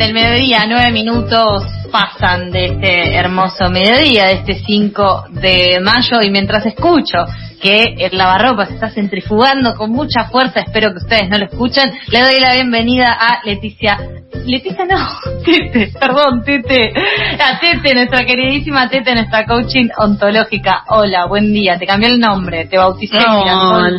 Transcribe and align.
Del 0.00 0.14
mediodía, 0.14 0.64
nueve 0.66 0.92
minutos 0.92 1.62
pasan 1.92 2.50
de 2.50 2.64
este 2.64 3.14
hermoso 3.16 3.68
mediodía, 3.68 4.28
de 4.28 4.32
este 4.32 4.54
5 4.54 5.24
de 5.28 5.78
mayo, 5.80 6.22
y 6.22 6.30
mientras 6.30 6.64
escucho 6.64 7.18
que 7.60 7.96
el 7.98 8.16
lavarropa 8.16 8.64
se 8.64 8.74
está 8.74 8.88
centrifugando 8.88 9.74
con 9.74 9.90
mucha 9.90 10.24
fuerza, 10.30 10.60
espero 10.60 10.92
que 10.92 11.00
ustedes 11.00 11.28
no 11.28 11.36
lo 11.36 11.44
escuchen, 11.44 11.92
le 12.10 12.18
doy 12.18 12.40
la 12.40 12.54
bienvenida 12.54 13.12
a 13.12 13.40
Leticia. 13.44 13.98
Leticia 14.46 14.86
no, 14.86 15.06
Tete, 15.44 15.92
perdón, 16.00 16.44
Tete, 16.46 16.94
a 17.38 17.60
Tete, 17.60 17.94
nuestra 17.94 18.24
queridísima 18.24 18.88
Tete, 18.88 19.14
nuestra 19.14 19.44
coaching 19.44 19.88
ontológica. 19.98 20.84
Hola, 20.88 21.26
buen 21.26 21.52
día, 21.52 21.78
te 21.78 21.86
cambié 21.86 22.08
el 22.08 22.18
nombre, 22.18 22.64
te 22.64 22.78
bauticé. 22.78 23.18
Hola, 23.18 23.92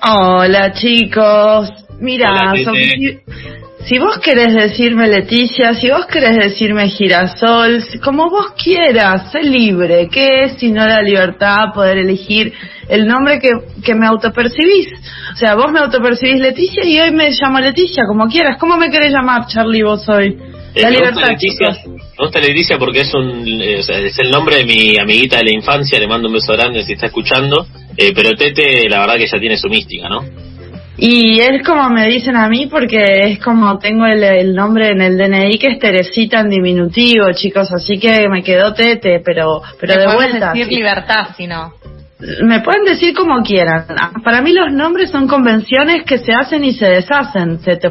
hola 0.00 0.72
chicos. 0.74 1.72
Mira, 1.98 2.52
si 3.86 3.98
vos 3.98 4.18
querés 4.18 4.54
decirme 4.54 5.08
Leticia, 5.08 5.74
si 5.74 5.90
vos 5.90 6.06
querés 6.06 6.36
decirme 6.36 6.88
girasol, 6.88 7.84
como 8.02 8.30
vos 8.30 8.52
quieras, 8.52 9.30
sé 9.30 9.42
libre. 9.42 10.08
¿Qué 10.10 10.44
es 10.44 10.52
sino 10.58 10.86
la 10.86 11.02
libertad 11.02 11.72
poder 11.74 11.98
elegir 11.98 12.52
el 12.88 13.06
nombre 13.06 13.38
que, 13.38 13.50
que 13.84 13.94
me 13.94 14.06
autopercibís? 14.06 14.88
O 15.34 15.36
sea, 15.36 15.54
vos 15.54 15.70
me 15.70 15.80
autopercibís 15.80 16.40
Leticia 16.40 16.86
y 16.86 16.98
hoy 16.98 17.10
me 17.10 17.30
llamo 17.30 17.60
Leticia, 17.60 18.04
como 18.08 18.26
quieras. 18.26 18.56
¿Cómo 18.58 18.78
me 18.78 18.90
querés 18.90 19.12
llamar, 19.12 19.46
Charlie, 19.48 19.82
vos 19.82 20.08
hoy? 20.08 20.38
Eh, 20.74 20.82
la 20.82 20.90
libertad, 20.90 21.28
Leticia, 21.28 21.68
Me 21.86 22.24
gusta 22.24 22.40
Leticia 22.40 22.78
porque 22.78 23.00
es 23.00 23.12
un 23.12 23.60
es, 23.60 24.18
el 24.18 24.30
nombre 24.30 24.56
de 24.56 24.64
mi 24.64 24.98
amiguita 24.98 25.36
de 25.36 25.44
la 25.44 25.52
infancia, 25.52 25.98
le 25.98 26.08
mando 26.08 26.28
un 26.28 26.34
beso 26.34 26.54
grande 26.54 26.82
si 26.84 26.94
está 26.94 27.06
escuchando. 27.06 27.66
Eh, 27.96 28.12
pero 28.14 28.30
Tete, 28.30 28.88
la 28.88 29.00
verdad 29.00 29.16
que 29.16 29.26
ya 29.26 29.38
tiene 29.38 29.58
su 29.58 29.68
mística, 29.68 30.08
¿no? 30.08 30.43
Y 30.96 31.40
es 31.40 31.66
como 31.66 31.90
me 31.90 32.06
dicen 32.06 32.36
a 32.36 32.48
mí 32.48 32.66
porque 32.66 33.32
es 33.32 33.38
como 33.40 33.78
tengo 33.78 34.06
el, 34.06 34.54
nombre 34.54 34.90
en 34.90 35.00
el 35.00 35.18
DNI 35.18 35.58
que 35.58 35.72
es 35.72 35.78
Teresita 35.78 36.40
en 36.40 36.50
diminutivo, 36.50 37.32
chicos, 37.32 37.72
así 37.72 37.98
que 37.98 38.28
me 38.28 38.42
quedó 38.42 38.74
Tete, 38.74 39.20
pero 39.24 39.60
pero 39.80 40.00
de 40.00 40.14
vuelta. 40.14 40.52
decir 40.52 40.72
libertad, 40.72 41.28
si 41.36 41.46
no 41.46 41.83
me 42.42 42.60
pueden 42.60 42.84
decir 42.84 43.14
como 43.14 43.42
quieran. 43.42 43.86
Para 44.24 44.40
mí 44.40 44.52
los 44.52 44.72
nombres 44.72 45.10
son 45.10 45.28
convenciones 45.28 46.04
que 46.04 46.18
se 46.18 46.32
hacen 46.32 46.64
y 46.64 46.72
se 46.72 46.86
deshacen. 46.86 47.60
Se 47.60 47.76
te 47.76 47.88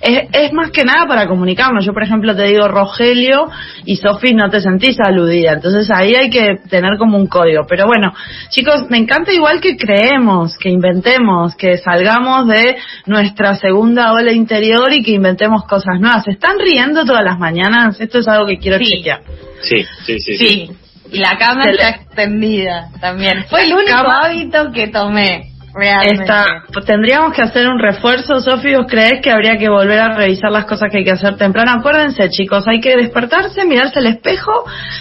es, 0.00 0.28
es, 0.32 0.52
más 0.52 0.70
que 0.70 0.84
nada 0.84 1.06
para 1.06 1.26
comunicarnos. 1.26 1.84
Yo, 1.84 1.92
por 1.92 2.02
ejemplo, 2.02 2.34
te 2.34 2.44
digo 2.44 2.66
Rogelio 2.68 3.50
y 3.84 3.96
Sofi 3.96 4.34
no 4.34 4.48
te 4.48 4.60
sentís 4.60 4.96
aludida. 5.00 5.52
Entonces 5.52 5.90
ahí 5.90 6.14
hay 6.14 6.30
que 6.30 6.56
tener 6.70 6.96
como 6.98 7.18
un 7.18 7.26
código. 7.26 7.66
Pero 7.68 7.86
bueno, 7.86 8.14
chicos, 8.48 8.86
me 8.88 8.98
encanta 8.98 9.32
igual 9.32 9.60
que 9.60 9.76
creemos, 9.76 10.56
que 10.56 10.70
inventemos, 10.70 11.54
que 11.54 11.76
salgamos 11.76 12.48
de 12.48 12.76
nuestra 13.06 13.54
segunda 13.54 14.12
ola 14.12 14.32
interior 14.32 14.92
y 14.92 15.02
que 15.02 15.12
inventemos 15.12 15.64
cosas 15.64 16.00
nuevas. 16.00 16.24
¿Se 16.24 16.32
están 16.32 16.58
riendo 16.58 17.04
todas 17.04 17.24
las 17.24 17.38
mañanas? 17.38 18.00
Esto 18.00 18.20
es 18.20 18.28
algo 18.28 18.46
que 18.46 18.58
quiero 18.58 18.78
chequear. 18.78 19.20
Sí, 19.62 19.84
sí, 20.04 20.18
sí. 20.20 20.36
sí. 20.36 20.70
Y 21.10 21.18
la 21.18 21.36
cama 21.38 21.64
está 21.64 21.90
extendida 21.90 22.88
también. 23.00 23.44
Fue 23.48 23.62
el 23.62 23.74
único 23.74 24.08
hábito 24.08 24.72
que 24.72 24.88
tomé. 24.88 25.54
Realmente. 25.76 26.32
Pues 26.72 26.86
tendríamos 26.86 27.34
que 27.34 27.42
hacer 27.42 27.66
un 27.66 27.80
refuerzo, 27.80 28.40
Sofi, 28.40 28.76
¿vos 28.76 28.86
crees 28.88 29.20
que 29.20 29.32
habría 29.32 29.56
que 29.58 29.68
volver 29.68 29.98
a 29.98 30.14
revisar 30.14 30.52
las 30.52 30.66
cosas 30.66 30.88
que 30.90 30.98
hay 30.98 31.04
que 31.04 31.10
hacer 31.10 31.36
temprano? 31.36 31.72
Acuérdense, 31.72 32.30
chicos, 32.30 32.64
hay 32.68 32.80
que 32.80 32.96
despertarse, 32.96 33.64
mirarse 33.64 33.98
al 33.98 34.06
espejo 34.06 34.52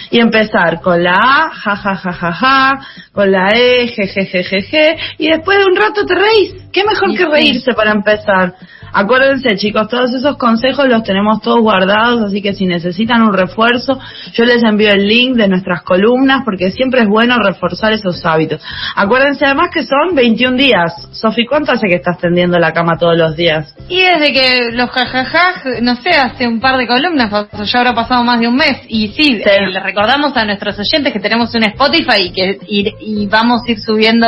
y 0.09 0.19
empezar 0.19 0.81
con 0.81 1.03
la 1.03 1.13
A, 1.13 1.49
ja, 1.51 1.75
ja, 1.75 1.95
ja, 1.95 2.11
ja, 2.11 2.31
ja, 2.33 2.79
con 3.11 3.31
la 3.31 3.49
E, 3.53 3.87
je, 3.87 4.07
je, 4.07 4.25
je, 4.25 4.43
je, 4.43 4.61
je, 4.61 4.97
y 5.19 5.29
después 5.29 5.59
de 5.59 5.65
un 5.65 5.75
rato 5.75 6.05
te 6.07 6.15
reís. 6.15 6.55
¿Qué 6.71 6.83
mejor 6.83 7.15
que 7.15 7.25
reírse 7.27 7.73
para 7.73 7.91
empezar? 7.91 8.55
Acuérdense, 8.93 9.55
chicos, 9.57 9.87
todos 9.87 10.13
esos 10.13 10.37
consejos 10.37 10.87
los 10.87 11.03
tenemos 11.03 11.41
todos 11.41 11.61
guardados, 11.61 12.21
así 12.21 12.41
que 12.43 12.53
si 12.53 12.65
necesitan 12.65 13.23
un 13.23 13.33
refuerzo, 13.33 13.99
yo 14.33 14.45
les 14.45 14.63
envío 14.63 14.91
el 14.91 15.07
link 15.07 15.35
de 15.35 15.47
nuestras 15.47 15.81
columnas 15.81 16.43
porque 16.45 16.71
siempre 16.71 17.01
es 17.01 17.07
bueno 17.07 17.37
reforzar 17.39 17.91
esos 17.91 18.23
hábitos. 18.23 18.61
Acuérdense 18.95 19.45
además 19.45 19.69
que 19.73 19.83
son 19.83 20.13
21 20.13 20.57
días. 20.57 21.09
Sofi, 21.11 21.47
¿cuánto 21.47 21.71
hace 21.71 21.87
que 21.87 21.95
estás 21.95 22.19
tendiendo 22.19 22.59
la 22.59 22.71
cama 22.71 22.97
todos 22.99 23.17
los 23.17 23.35
días? 23.35 23.73
Y 23.89 24.01
desde 24.01 24.31
que 24.31 24.71
los 24.73 24.89
jajajaj, 24.91 25.81
no 25.81 25.95
sé, 25.95 26.11
hace 26.11 26.47
un 26.47 26.59
par 26.59 26.77
de 26.77 26.85
columnas, 26.85 27.31
ya 27.51 27.79
habrá 27.79 27.95
pasado 27.95 28.23
más 28.23 28.39
de 28.39 28.47
un 28.47 28.55
mes. 28.55 28.81
Y 28.87 29.07
sí, 29.09 29.41
eh, 29.43 29.67
les 29.71 29.83
recordamos 29.83 30.37
a 30.37 30.45
nuestros 30.45 30.77
oyentes 30.79 31.11
que 31.11 31.19
tenemos 31.19 31.53
un 31.55 31.63
Spotify 31.63 32.25
y 32.25 32.31
que 32.31 32.57
y, 32.67 33.25
vamos 33.27 33.61
a 33.67 33.71
ir 33.71 33.79
subiendo 33.79 34.27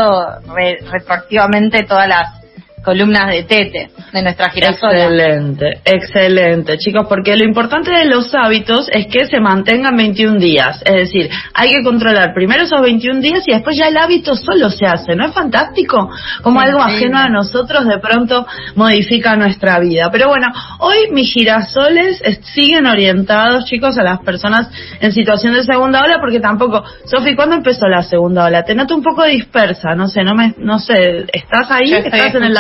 retroactivamente 0.91 1.83
todas 1.83 2.07
las 2.07 2.44
columnas 2.85 3.27
de 3.27 3.43
Tete, 3.43 3.89
de 4.13 4.21
nuestra 4.21 4.49
girasola. 4.51 5.05
Excelente, 5.05 5.81
excelente, 5.83 6.77
chicos, 6.77 7.07
porque 7.09 7.35
lo 7.35 7.43
importante 7.43 7.91
de 7.91 8.05
los 8.05 8.33
hábitos 8.33 8.87
es 8.91 9.07
que 9.07 9.25
se 9.25 9.39
mantengan 9.39 9.97
21 9.97 10.39
días. 10.39 10.81
Es 10.85 10.95
decir, 10.95 11.29
hay 11.53 11.69
que 11.69 11.83
controlar 11.83 12.33
primero 12.33 12.63
esos 12.63 12.81
21 12.81 13.19
días 13.19 13.43
y 13.47 13.53
después 13.53 13.75
ya 13.75 13.87
el 13.87 13.97
hábito 13.97 14.35
solo 14.35 14.69
se 14.69 14.85
hace. 14.85 15.15
¿No 15.15 15.25
es 15.25 15.33
fantástico? 15.33 16.09
Como 16.43 16.61
algo 16.61 16.79
ajeno 16.79 17.17
a 17.17 17.27
nosotros 17.27 17.85
de 17.87 17.97
pronto 17.97 18.45
modifica 18.75 19.35
nuestra 19.35 19.79
vida. 19.79 20.09
Pero 20.11 20.27
bueno, 20.27 20.47
hoy 20.79 21.11
mis 21.11 21.33
girasoles 21.33 22.21
siguen 22.53 22.85
orientados, 22.85 23.65
chicos, 23.65 23.97
a 23.97 24.03
las 24.03 24.19
personas 24.19 24.69
en 24.99 25.11
situación 25.11 25.53
de 25.53 25.63
segunda 25.63 26.01
ola, 26.03 26.19
porque 26.21 26.39
tampoco, 26.39 26.83
Sofi, 27.05 27.35
¿cuándo 27.35 27.55
empezó 27.55 27.87
la 27.87 28.03
segunda 28.03 28.45
ola? 28.45 28.63
Te 28.63 28.75
noto 28.75 28.95
un 28.95 29.03
poco 29.03 29.25
dispersa, 29.25 29.95
no 29.95 30.07
sé, 30.07 30.23
no 30.23 30.35
me, 30.35 30.53
no 30.57 30.77
sé, 30.79 31.25
¿estás 31.33 31.71
ahí? 31.71 31.93
¿Estás 31.93 32.35
en 32.35 32.43
el 32.43 32.53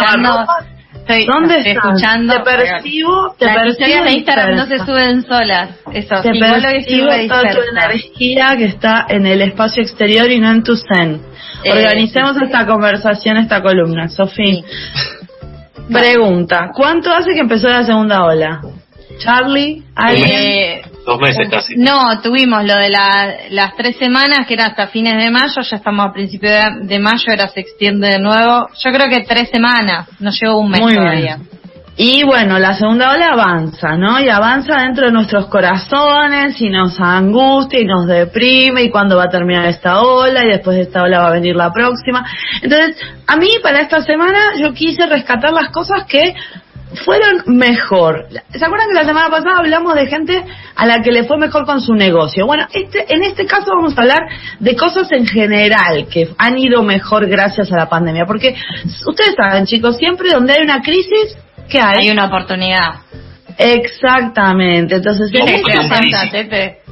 ¿Dónde 1.07 1.57
estoy 1.57 1.71
escuchando. 1.73 2.33
Te 2.33 2.39
percibo, 2.39 3.35
te 3.37 3.45
Las 3.45 3.77
de 3.77 4.11
Instagram 4.11 4.55
no 4.55 4.65
se 4.65 4.79
suben 4.79 5.21
solas. 5.23 5.69
Eso, 5.93 6.15
te 6.21 6.31
percibo 6.31 7.09
toda 7.27 7.51
tu 7.51 7.61
energía 7.61 8.55
que 8.57 8.65
está 8.65 9.05
en 9.09 9.27
el 9.27 9.41
espacio 9.41 9.83
exterior 9.83 10.29
y 10.31 10.39
no 10.39 10.51
en 10.51 10.63
tu 10.63 10.75
zen. 10.75 11.21
Eh, 11.63 11.71
Organicemos 11.71 12.41
esta 12.41 12.65
conversación, 12.65 13.37
esta 13.37 13.61
columna. 13.61 14.07
Sofía. 14.09 14.63
Pregunta, 15.91 16.71
¿cuánto 16.73 17.13
hace 17.13 17.33
que 17.33 17.41
empezó 17.41 17.69
la 17.69 17.83
segunda 17.83 18.23
ola? 18.23 18.61
Charlie, 19.19 19.83
¿alguien? 19.95 20.81
Dos 21.05 21.19
meses 21.19 21.47
casi. 21.49 21.75
No, 21.77 22.19
tuvimos 22.21 22.63
lo 22.65 22.75
de 22.75 22.89
las 22.89 23.75
tres 23.75 23.97
semanas, 23.97 24.47
que 24.47 24.55
era 24.55 24.65
hasta 24.65 24.87
fines 24.87 25.17
de 25.23 25.29
mayo, 25.29 25.61
ya 25.61 25.77
estamos 25.77 26.07
a 26.07 26.11
principios 26.11 26.53
de, 26.81 26.99
mayo, 26.99 27.25
ahora 27.29 27.47
se 27.47 27.59
extiende 27.59 28.07
de 28.07 28.19
nuevo. 28.19 28.67
Yo 28.83 28.91
creo 28.91 29.07
que 29.09 29.23
tres 29.23 29.49
semanas, 29.49 30.07
no 30.19 30.31
llegó 30.31 30.57
un 30.57 30.71
mes 30.71 30.81
todavía. 30.81 31.37
Y 31.97 32.25
bueno, 32.25 32.59
la 32.59 32.73
segunda 32.73 33.11
ola 33.13 33.27
avanza, 33.27 33.95
¿no? 33.95 34.19
Y 34.19 34.27
avanza 34.27 34.81
dentro 34.81 35.05
de 35.05 35.13
nuestros 35.13 35.45
corazones 35.45 36.59
y 36.59 36.69
nos 36.69 36.99
angustia 36.99 37.79
y 37.79 37.85
nos 37.85 38.05
deprime 38.05 38.83
y 38.83 38.89
cuándo 38.89 39.15
va 39.15 39.25
a 39.25 39.29
terminar 39.29 39.65
esta 39.67 40.01
ola 40.01 40.43
y 40.43 40.49
después 40.49 40.75
de 40.75 40.83
esta 40.83 41.03
ola 41.03 41.19
va 41.19 41.27
a 41.27 41.31
venir 41.31 41.55
la 41.55 41.71
próxima. 41.71 42.25
Entonces, 42.61 42.97
a 43.27 43.37
mí 43.37 43.47
para 43.63 43.79
esta 43.79 44.01
semana 44.01 44.57
yo 44.59 44.73
quise 44.73 45.05
rescatar 45.05 45.53
las 45.53 45.69
cosas 45.69 46.03
que 46.05 46.35
fueron 46.95 47.43
mejor. 47.57 48.27
¿Se 48.51 48.65
acuerdan 48.65 48.87
que 48.89 48.95
la 48.95 49.05
semana 49.05 49.29
pasada 49.29 49.57
hablamos 49.57 49.95
de 49.95 50.07
gente 50.07 50.43
a 50.75 50.85
la 50.85 51.01
que 51.01 51.11
le 51.11 51.23
fue 51.25 51.37
mejor 51.37 51.65
con 51.65 51.81
su 51.81 51.93
negocio? 51.93 52.45
Bueno, 52.45 52.67
este, 52.73 53.13
en 53.13 53.23
este 53.23 53.45
caso 53.45 53.71
vamos 53.75 53.97
a 53.97 54.01
hablar 54.01 54.19
de 54.59 54.75
cosas 54.75 55.11
en 55.11 55.25
general 55.25 56.07
que 56.09 56.29
han 56.37 56.57
ido 56.57 56.83
mejor 56.83 57.27
gracias 57.27 57.71
a 57.71 57.77
la 57.77 57.89
pandemia. 57.89 58.25
Porque 58.25 58.55
ustedes 59.07 59.35
saben, 59.35 59.65
chicos, 59.65 59.97
siempre 59.97 60.29
donde 60.31 60.53
hay 60.53 60.63
una 60.63 60.81
crisis, 60.81 61.37
¿qué 61.69 61.79
hay? 61.79 62.07
Hay 62.07 62.09
una 62.11 62.25
oportunidad. 62.25 63.01
Exactamente. 63.57 64.95
Entonces, 64.95 65.31
¿qué 65.31 66.83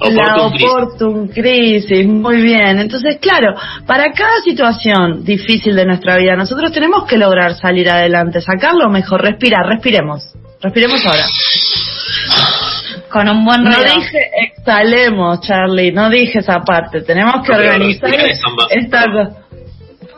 la 0.00 0.46
oportun 0.46 1.28
crisis, 1.28 2.06
muy 2.06 2.40
bien. 2.42 2.78
Entonces, 2.78 3.18
claro, 3.20 3.54
para 3.86 4.12
cada 4.12 4.40
situación 4.44 5.24
difícil 5.24 5.74
de 5.74 5.86
nuestra 5.86 6.16
vida, 6.16 6.36
nosotros 6.36 6.72
tenemos 6.72 7.04
que 7.04 7.16
lograr 7.16 7.54
salir 7.54 7.88
adelante, 7.90 8.40
sacarlo 8.40 8.88
mejor, 8.88 9.22
respirar, 9.22 9.66
respiremos. 9.66 10.34
Respiremos 10.60 11.04
ahora. 11.06 11.24
Con 13.10 13.28
un 13.28 13.44
buen 13.44 13.62
No 13.62 13.70
dije 13.70 14.30
exhalemos, 14.42 15.40
Charlie, 15.40 15.92
no 15.92 16.10
dije 16.10 16.40
esa 16.40 16.60
parte. 16.60 17.02
Tenemos 17.02 17.46
que 17.46 17.52
organizar 17.52 18.10
esta 18.70 19.04
cosa. 19.04 19.48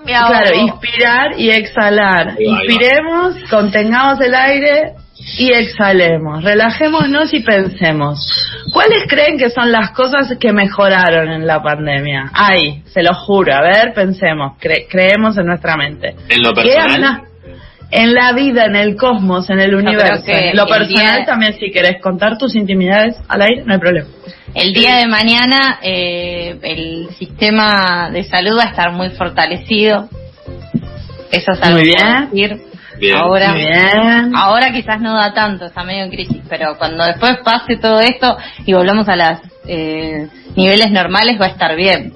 Claro, 0.04 0.56
inspirar 0.56 1.38
y 1.38 1.50
exhalar. 1.50 2.34
Inspiremos, 2.40 3.36
contengamos 3.50 4.20
el 4.20 4.34
aire 4.34 4.94
y 5.38 5.52
exhalemos. 5.52 6.42
Relajémonos 6.42 7.32
y 7.32 7.40
pensemos. 7.40 8.18
¿Cuáles 8.72 9.04
creen 9.08 9.38
que 9.38 9.50
son 9.50 9.70
las 9.70 9.90
cosas 9.90 10.36
que 10.38 10.52
mejoraron 10.52 11.30
en 11.30 11.46
la 11.46 11.62
pandemia? 11.62 12.30
Ay, 12.32 12.82
se 12.86 13.02
lo 13.02 13.14
juro. 13.14 13.54
A 13.54 13.62
ver, 13.62 13.92
pensemos. 13.94 14.56
creemos 14.58 15.36
en 15.38 15.46
nuestra 15.46 15.76
mente. 15.76 16.14
En 16.28 16.42
lo 16.42 16.54
personal. 16.54 17.22
En 17.92 18.14
la 18.14 18.32
vida, 18.32 18.66
en 18.66 18.76
el 18.76 18.94
cosmos, 18.94 19.50
en 19.50 19.58
el 19.58 19.74
universo. 19.74 20.22
En 20.28 20.56
lo 20.56 20.66
personal 20.66 21.26
también, 21.26 21.54
si 21.58 21.72
querés 21.72 22.00
contar 22.00 22.38
tus 22.38 22.54
intimidades 22.54 23.16
al 23.28 23.42
aire, 23.42 23.64
no 23.64 23.72
hay 23.74 23.80
problema. 23.80 24.08
El 24.54 24.72
día 24.72 24.96
de 24.96 25.06
mañana 25.06 25.78
eh, 25.82 26.56
el 26.62 27.08
sistema 27.18 28.10
de 28.12 28.22
salud 28.24 28.56
va 28.56 28.64
a 28.64 28.70
estar 28.70 28.92
muy 28.92 29.10
fortalecido. 29.10 30.08
Eso 31.32 31.52
es 31.52 31.62
algo 31.62 31.78
muy 31.78 31.86
bien. 32.32 32.69
Ahora, 33.16 33.54
bien. 33.54 34.32
ahora 34.34 34.72
quizás 34.72 35.00
no 35.00 35.14
da 35.14 35.32
tanto, 35.32 35.66
está 35.66 35.84
medio 35.84 36.04
en 36.04 36.10
crisis, 36.10 36.42
pero 36.48 36.76
cuando 36.76 37.04
después 37.04 37.38
pase 37.44 37.76
todo 37.76 38.00
esto 38.00 38.36
y 38.66 38.72
volvamos 38.72 39.08
a 39.08 39.16
los 39.16 39.40
eh, 39.66 40.28
niveles 40.56 40.90
normales 40.90 41.40
va 41.40 41.46
a 41.46 41.50
estar 41.50 41.76
bien. 41.76 42.12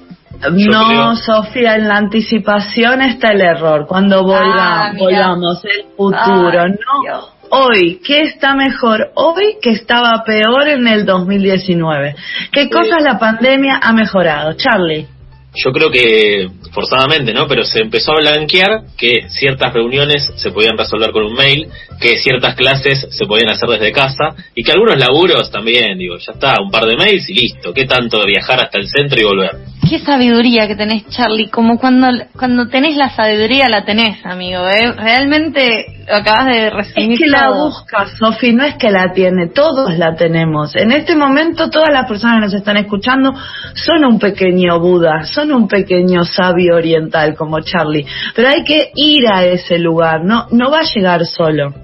no, 0.52 1.16
Sofía, 1.16 1.76
en 1.76 1.88
la 1.88 1.96
anticipación 1.96 3.02
está 3.02 3.28
el 3.28 3.40
error. 3.40 3.86
Cuando 3.86 4.25
ah, 4.34 4.92
volvamos, 4.98 5.64
el 5.64 5.86
futuro, 5.96 6.69
no 6.69 7.34
hoy, 7.50 8.00
¿qué 8.04 8.22
está 8.22 8.54
mejor 8.54 9.12
hoy 9.14 9.58
que 9.62 9.70
estaba 9.70 10.25
peor 10.25 10.69
en 10.69 10.88
el 10.88 11.04
2019? 11.04 12.16
¿Qué 12.52 12.69
cosas 12.69 13.02
la 13.02 13.19
pandemia 13.19 13.80
ha 13.82 13.92
mejorado? 13.92 14.54
Charlie. 14.54 15.06
Yo 15.54 15.70
creo 15.72 15.90
que 15.90 16.48
forzadamente, 16.72 17.32
¿no? 17.32 17.46
Pero 17.46 17.64
se 17.64 17.80
empezó 17.80 18.12
a 18.12 18.20
blanquear 18.20 18.82
que 18.96 19.28
ciertas 19.28 19.72
reuniones 19.72 20.32
se 20.36 20.50
podían 20.50 20.76
resolver 20.76 21.12
con 21.12 21.24
un 21.24 21.34
mail, 21.34 21.68
que 22.00 22.18
ciertas 22.18 22.54
clases 22.54 23.06
se 23.10 23.26
podían 23.26 23.50
hacer 23.50 23.68
desde 23.68 23.92
casa 23.92 24.34
y 24.54 24.64
que 24.64 24.72
algunos 24.72 24.98
laburos 24.98 25.50
también, 25.50 25.96
digo, 25.96 26.16
ya 26.18 26.32
está, 26.32 26.56
un 26.60 26.70
par 26.70 26.86
de 26.86 26.96
mails 26.96 27.28
y 27.30 27.34
listo. 27.34 27.72
¿Qué 27.72 27.84
tanto 27.84 28.24
viajar 28.26 28.60
hasta 28.60 28.78
el 28.78 28.88
centro 28.88 29.20
y 29.20 29.24
volver? 29.24 29.74
Qué 29.88 29.98
sabiduría 29.98 30.66
que 30.66 30.76
tenés, 30.76 31.06
Charlie. 31.10 31.50
Como 31.50 31.78
cuando, 31.78 32.08
cuando 32.38 32.68
tenés 32.68 32.96
la 32.96 33.14
sabiduría, 33.14 33.68
la 33.68 33.84
tenés, 33.84 34.24
amigo. 34.24 34.66
¿eh? 34.66 34.92
Realmente 34.92 35.84
lo 36.08 36.16
acabas 36.16 36.46
de 36.46 36.70
resumir. 36.70 37.12
Es 37.12 37.18
que 37.18 37.26
la 37.26 37.50
busca, 37.50 38.06
Sofi, 38.18 38.54
no 38.54 38.64
es 38.64 38.76
que 38.76 38.90
la 38.90 39.12
tiene. 39.12 39.48
Todos 39.48 39.96
la 39.98 40.14
tenemos. 40.16 40.74
En 40.76 40.90
este 40.90 41.14
momento, 41.14 41.68
todas 41.70 41.90
las 41.92 42.08
personas 42.08 42.36
que 42.36 42.44
nos 42.46 42.54
están 42.54 42.78
escuchando 42.78 43.34
son 43.74 44.04
un 44.04 44.18
pequeño 44.18 44.80
Buda, 44.80 45.24
son 45.24 45.44
un 45.52 45.69
pequeño 45.69 46.25
sabio 46.25 46.76
oriental 46.76 47.35
como 47.35 47.61
Charlie. 47.61 48.06
Pero 48.35 48.49
hay 48.49 48.64
que 48.64 48.91
ir 48.94 49.26
a 49.29 49.44
ese 49.44 49.79
lugar. 49.79 50.25
No, 50.25 50.46
no 50.50 50.70
va 50.70 50.81
a 50.81 50.94
llegar 50.94 51.25
solo 51.26 51.75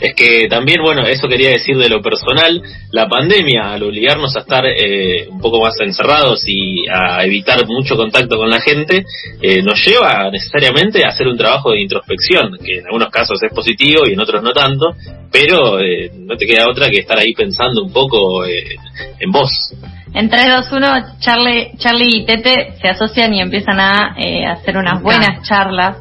es 0.00 0.14
que 0.14 0.48
también, 0.48 0.82
bueno, 0.82 1.06
eso 1.06 1.28
quería 1.28 1.50
decir 1.50 1.76
de 1.76 1.88
lo 1.88 2.00
personal, 2.00 2.62
la 2.92 3.08
pandemia, 3.08 3.72
al 3.72 3.82
obligarnos 3.82 4.36
a 4.36 4.40
estar 4.40 4.64
eh, 4.66 5.26
un 5.28 5.40
poco 5.40 5.60
más 5.60 5.74
encerrados 5.80 6.44
y 6.46 6.86
a 6.88 7.24
evitar 7.24 7.66
mucho 7.66 7.96
contacto 7.96 8.36
con 8.36 8.48
la 8.48 8.60
gente, 8.60 9.04
eh, 9.42 9.62
nos 9.62 9.84
lleva 9.84 10.30
necesariamente 10.30 11.04
a 11.04 11.08
hacer 11.08 11.26
un 11.26 11.36
trabajo 11.36 11.72
de 11.72 11.80
introspección, 11.80 12.58
que 12.64 12.78
en 12.78 12.86
algunos 12.86 13.10
casos 13.10 13.42
es 13.42 13.52
positivo 13.52 14.02
y 14.06 14.12
en 14.12 14.20
otros 14.20 14.42
no 14.42 14.52
tanto, 14.52 14.94
pero 15.32 15.80
eh, 15.80 16.10
no 16.16 16.36
te 16.36 16.46
queda 16.46 16.70
otra 16.70 16.90
que 16.90 17.00
estar 17.00 17.18
ahí 17.18 17.32
pensando 17.34 17.82
un 17.82 17.92
poco 17.92 18.44
en 18.46 19.32
vos. 19.32 19.74
En 20.18 20.28
3, 20.28 20.46
2, 20.68 20.72
1, 20.72 20.88
Charlie, 21.20 21.70
Charlie 21.78 22.16
y 22.16 22.26
Tete 22.26 22.74
se 22.82 22.88
asocian 22.88 23.32
y 23.34 23.40
empiezan 23.40 23.78
a 23.78 24.16
hacer 24.50 24.76
unas 24.76 25.00
buenas 25.00 25.42
charlas 25.42 25.98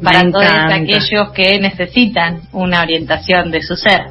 para 0.00 0.22
todos 0.30 0.46
aquellos 0.46 1.32
que 1.32 1.58
necesitan 1.58 2.42
una 2.52 2.82
orientación 2.82 3.50
de 3.50 3.62
su 3.62 3.74
ser, 3.74 4.02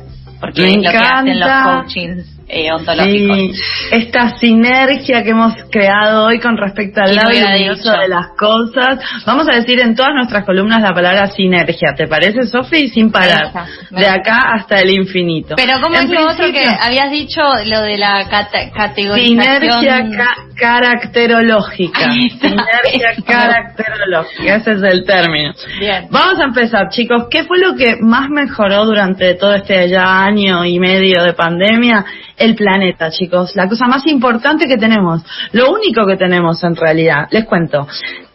porque 0.42 0.68
es 0.68 0.76
lo 0.76 0.92
que 0.92 0.98
hacen 0.98 1.40
los 1.40 1.50
coachings 1.50 2.35
eh, 2.48 3.52
esta 3.92 4.38
sinergia 4.38 5.24
que 5.24 5.32
hemos 5.32 5.54
creado 5.72 6.26
hoy 6.26 6.40
con 6.40 6.58
respecto 6.58 7.02
al 7.02 7.16
lado 7.16 7.30
de 7.30 8.08
las 8.08 8.28
cosas. 8.38 9.00
Vamos 9.26 9.48
a 9.50 9.56
decir 9.56 9.80
en 9.80 9.96
todas 9.96 10.14
nuestras 10.14 10.46
columnas 10.46 10.82
la 10.82 10.94
palabra 10.94 11.28
sinergia, 11.32 11.94
¿te 11.96 12.08
parece, 12.08 12.44
Sofi? 12.44 12.88
Sin 12.90 13.12
parar. 13.12 13.52
De 13.90 14.08
acá 14.08 14.54
hasta 14.54 14.80
el 14.80 14.92
infinito. 14.92 15.56
Pero 15.56 15.80
¿cómo 15.82 15.98
es 15.98 16.10
lo 16.10 16.30
otro 16.30 16.52
que 16.52 16.66
habías 16.66 17.12
dicho, 17.12 17.42
lo 17.66 17.82
de 17.82 17.98
la 17.98 18.28
categorización? 18.30 19.42
Sinergia 19.42 20.36
caracterológica. 20.56 22.12
Sinergia 22.12 23.16
caracterológica, 23.26 24.56
ese 24.56 24.72
es 24.72 24.84
el 24.84 25.06
término. 25.06 25.54
Bien. 25.80 26.08
Vamos 26.10 26.40
a 26.40 26.46
empezar, 26.46 26.90
chicos. 26.90 27.28
¿Qué 27.30 27.44
fue 27.44 27.60
lo 27.60 27.76
que 27.76 27.98
más 28.02 28.30
mejoró 28.30 28.86
durante 28.86 29.36
todo 29.36 29.54
este 29.54 29.90
ya 29.90 30.24
año 30.24 30.66
y 30.66 30.80
medio 30.80 31.24
de 31.24 31.34
pandemia? 31.34 32.06
el 32.38 32.56
planeta, 32.56 33.10
chicos. 33.12 33.56
La 33.56 33.68
cosa 33.68 33.88
más 33.88 34.06
importante 34.08 34.68
que 34.68 34.78
tenemos, 34.78 35.22
lo 35.52 35.72
único 35.72 36.06
que 36.06 36.18
tenemos 36.18 36.64
en 36.64 36.76
realidad. 36.76 37.28
Les 37.32 37.46
cuento. 37.46 37.88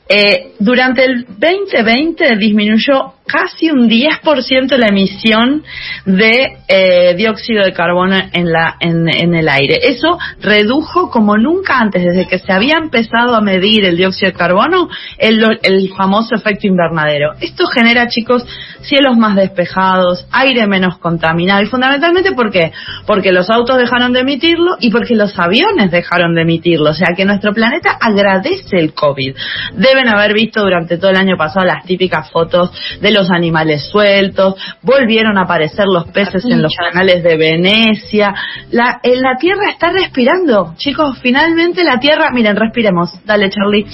Eh, 0.09 0.50
durante 0.61 1.05
el 1.05 1.25
2020 1.27 2.37
disminuyó 2.37 3.15
casi 3.31 3.71
un 3.71 3.89
10% 3.89 4.77
la 4.77 4.89
emisión 4.89 5.63
de 6.05 6.57
eh, 6.67 7.15
dióxido 7.17 7.65
de 7.65 7.73
carbono 7.73 8.17
en, 8.33 8.51
la, 8.51 8.77
en, 8.81 9.09
en, 9.09 9.35
el 9.35 9.49
aire. 9.49 9.79
Eso 9.83 10.19
redujo 10.41 11.11
como 11.11 11.37
nunca 11.37 11.79
antes, 11.79 12.03
desde 12.03 12.27
que 12.27 12.41
se 12.41 12.53
había 12.53 12.77
empezado 12.77 13.37
a 13.37 13.41
medir 13.41 13.85
el 13.85 13.97
dióxido 13.97 14.33
de 14.33 14.37
carbono, 14.37 14.89
el, 15.19 15.61
el 15.63 15.91
famoso 15.97 16.35
efecto 16.35 16.67
invernadero. 16.67 17.33
Esto 17.41 17.67
genera, 17.67 18.09
chicos, 18.09 18.45
cielos 18.83 19.17
más 19.17 19.37
despejados, 19.37 20.27
aire 20.33 20.67
menos 20.67 20.99
contaminado 20.99 21.63
y 21.63 21.67
fundamentalmente 21.67 22.33
¿por 22.33 22.51
qué? 22.51 22.73
Porque 23.07 23.33
los 23.33 23.49
autos 23.49 23.79
dejaron 23.79 24.13
de 24.13 24.21
emitirlo 24.21 24.77
y 24.81 24.91
porque 24.91 25.15
los 25.15 25.39
aviones 25.39 25.91
dejaron 25.91 26.35
de 26.35 26.43
emitirlo. 26.43 26.91
O 26.91 26.95
sea 26.95 27.15
que 27.17 27.25
nuestro 27.25 27.53
planeta 27.53 27.97
agradece 28.01 28.77
el 28.77 28.93
COVID. 28.93 29.37
Deben 29.75 30.09
haber 30.09 30.35
visto 30.35 30.50
durante 30.59 30.99
todo 30.99 31.13
el 31.13 31.17
año 31.17 31.37
pasado 31.37 31.65
las 31.65 31.85
típicas 31.85 32.29
fotos 32.33 32.73
de 33.01 33.13
los 33.13 33.21
los 33.21 33.31
animales 33.31 33.89
sueltos, 33.91 34.55
volvieron 34.83 35.37
a 35.37 35.43
aparecer 35.43 35.85
los 35.87 36.07
peces 36.09 36.45
en 36.47 36.63
los 36.63 36.73
canales 36.75 37.23
de 37.23 37.37
Venecia. 37.37 38.35
La, 38.71 39.01
en 39.03 39.21
la 39.21 39.37
Tierra 39.37 39.71
está 39.71 39.91
respirando. 39.91 40.75
Chicos, 40.77 41.19
finalmente 41.21 41.85
la 41.85 41.99
Tierra, 42.01 42.31
miren, 42.33 42.57
respiremos. 42.57 43.13
Dale, 43.25 43.51
Charlie. 43.51 43.87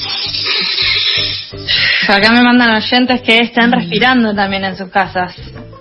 Acá 2.09 2.33
me 2.33 2.43
mandan 2.43 2.77
oyentes 2.77 3.21
que 3.23 3.41
están 3.41 3.73
respirando 3.73 4.35
también 4.35 4.65
en 4.65 4.77
sus 4.77 4.91
casas. 4.91 5.35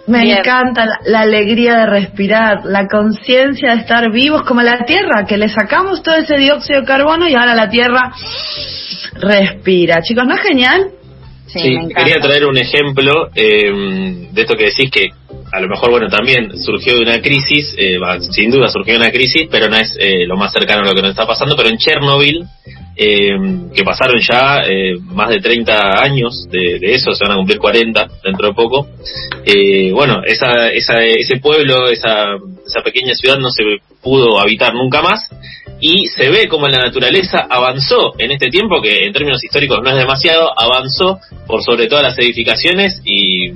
Me 0.07 0.31
encanta 0.31 0.85
la, 0.85 0.99
la, 1.05 1.21
alegría 1.21 1.77
de 1.77 1.85
respirar, 1.87 2.65
la 2.65 2.87
conciencia 2.87 3.71
de 3.71 3.81
estar 3.81 4.11
vivos 4.11 4.43
como 4.43 4.61
la 4.61 4.85
Tierra, 4.85 5.25
que 5.27 5.37
le 5.37 5.49
sacamos 5.49 6.03
todo 6.03 6.15
ese 6.15 6.37
dióxido 6.37 6.81
de 6.81 6.85
carbono 6.85 7.27
y 7.27 7.33
ahora 7.33 7.55
la 7.55 7.69
Tierra 7.69 8.11
respira. 9.15 10.01
Chicos, 10.01 10.25
¿no 10.27 10.35
es 10.35 10.41
genial? 10.41 10.91
Sí, 11.47 11.61
quería 11.95 12.15
traer 12.21 12.45
un 12.45 12.57
ejemplo 12.57 13.29
eh, 13.33 14.27
de 14.31 14.41
esto 14.41 14.55
que 14.55 14.65
decís 14.65 14.91
que 14.91 15.09
a 15.51 15.61
lo 15.61 15.69
mejor, 15.69 15.91
bueno, 15.91 16.09
también 16.09 16.57
surgió 16.59 16.95
de 16.95 17.01
una 17.03 17.21
crisis, 17.21 17.75
eh, 17.77 17.97
sin 18.31 18.51
duda 18.51 18.67
surgió 18.67 18.93
de 18.93 18.99
una 18.99 19.11
crisis, 19.11 19.47
pero 19.49 19.69
no 19.69 19.77
es 19.77 19.95
eh, 19.99 20.25
lo 20.25 20.35
más 20.35 20.51
cercano 20.51 20.81
a 20.81 20.85
lo 20.85 20.93
que 20.93 21.01
nos 21.01 21.11
está 21.11 21.25
pasando, 21.25 21.55
pero 21.55 21.69
en 21.69 21.77
Chernobyl, 21.77 22.45
que 22.95 23.83
pasaron 23.83 24.19
ya 24.19 24.63
más 25.13 25.29
de 25.29 25.39
30 25.39 26.01
años 26.01 26.47
de, 26.49 26.79
eso, 26.93 27.13
se 27.13 27.25
van 27.25 27.33
a 27.33 27.35
cumplir 27.35 27.59
40 27.59 28.07
dentro 28.23 28.47
de 28.47 28.53
poco, 28.53 28.87
bueno, 29.93 30.21
esa, 30.25 30.69
esa, 30.69 31.03
ese 31.03 31.37
pueblo, 31.37 31.89
esa, 31.89 32.35
esa 32.65 32.81
pequeña 32.83 33.13
ciudad 33.15 33.37
no 33.37 33.49
se 33.49 33.63
pudo 34.01 34.39
habitar 34.39 34.73
nunca 34.73 35.01
más, 35.01 35.29
y 35.79 36.07
se 36.07 36.29
ve 36.29 36.47
como 36.47 36.67
la 36.67 36.79
naturaleza 36.79 37.45
avanzó 37.49 38.13
en 38.17 38.31
este 38.31 38.47
tiempo, 38.47 38.81
que 38.81 39.05
en 39.05 39.13
términos 39.13 39.43
históricos 39.43 39.81
no 39.83 39.89
es 39.89 39.97
demasiado, 39.97 40.51
avanzó 40.57 41.19
por 41.47 41.63
sobre 41.63 41.87
todas 41.87 42.03
las 42.03 42.17
edificaciones 42.17 43.01
y, 43.03 43.51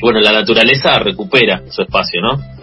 bueno, 0.00 0.20
la 0.20 0.32
naturaleza 0.32 0.98
recupera 0.98 1.62
su 1.70 1.82
espacio, 1.82 2.20
¿no? 2.20 2.57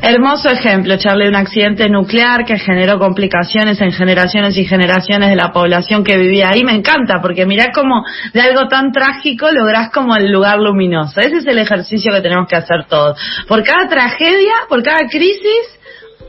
Hermoso 0.00 0.48
ejemplo, 0.48 0.96
Charlie, 0.96 1.28
un 1.28 1.34
accidente 1.34 1.88
nuclear 1.88 2.44
que 2.44 2.56
generó 2.56 3.00
complicaciones 3.00 3.80
en 3.80 3.90
generaciones 3.90 4.56
y 4.56 4.64
generaciones 4.64 5.28
de 5.28 5.34
la 5.36 5.50
población 5.50 6.04
que 6.04 6.16
vivía 6.16 6.50
ahí. 6.50 6.62
Me 6.62 6.72
encanta, 6.72 7.20
porque 7.20 7.44
mirá 7.46 7.72
cómo 7.74 8.04
de 8.32 8.40
algo 8.40 8.68
tan 8.68 8.92
trágico 8.92 9.50
lográs 9.50 9.90
como 9.90 10.14
el 10.14 10.30
lugar 10.30 10.60
luminoso. 10.60 11.20
Ese 11.20 11.38
es 11.38 11.46
el 11.46 11.58
ejercicio 11.58 12.12
que 12.12 12.20
tenemos 12.20 12.46
que 12.48 12.56
hacer 12.56 12.86
todos. 12.88 13.20
Por 13.48 13.64
cada 13.64 13.88
tragedia, 13.88 14.54
por 14.68 14.84
cada 14.84 15.08
crisis, 15.10 15.77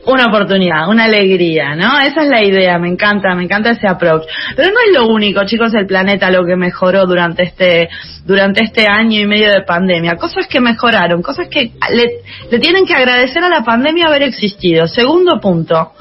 una 0.06 0.26
oportunidad, 0.26 0.90
una 0.90 1.06
alegría, 1.06 1.76
¿no? 1.76 2.00
Esa 2.00 2.24
es 2.24 2.30
la 2.30 2.44
idea, 2.44 2.78
me 2.80 2.90
encanta, 2.90 3.36
me 3.36 3.44
encanta 3.44 3.72
ese 3.72 3.88
approach. 3.88 4.24
Pero 4.56 4.70
no 4.70 4.76
es 4.86 4.94
lo 4.94 5.08
único, 5.08 5.44
chicos, 5.46 5.74
el 5.74 5.86
planeta 5.86 6.32
lo 6.32 6.46
que 6.46 6.56
mejoró 6.56 7.06
durante 7.06 7.44
este 7.44 7.90
durante 8.26 8.64
este 8.64 8.88
año 8.88 9.20
y 9.20 9.26
medio 9.26 9.52
de 9.52 9.62
pandemia. 9.62 10.16
Cosas 10.16 10.48
que 10.48 10.60
mejoraron, 10.60 11.22
cosas 11.22 11.48
que 11.50 11.72
le, 11.92 12.22
le 12.52 12.60
tienen 12.60 12.86
que 12.86 12.94
agradecer 12.94 13.44
a 13.44 13.50
la 13.50 13.64
pandemia 13.64 14.08
haber 14.08 14.24
existido. 14.24 14.88
Segundo 14.88 15.40
punto, 15.40 15.94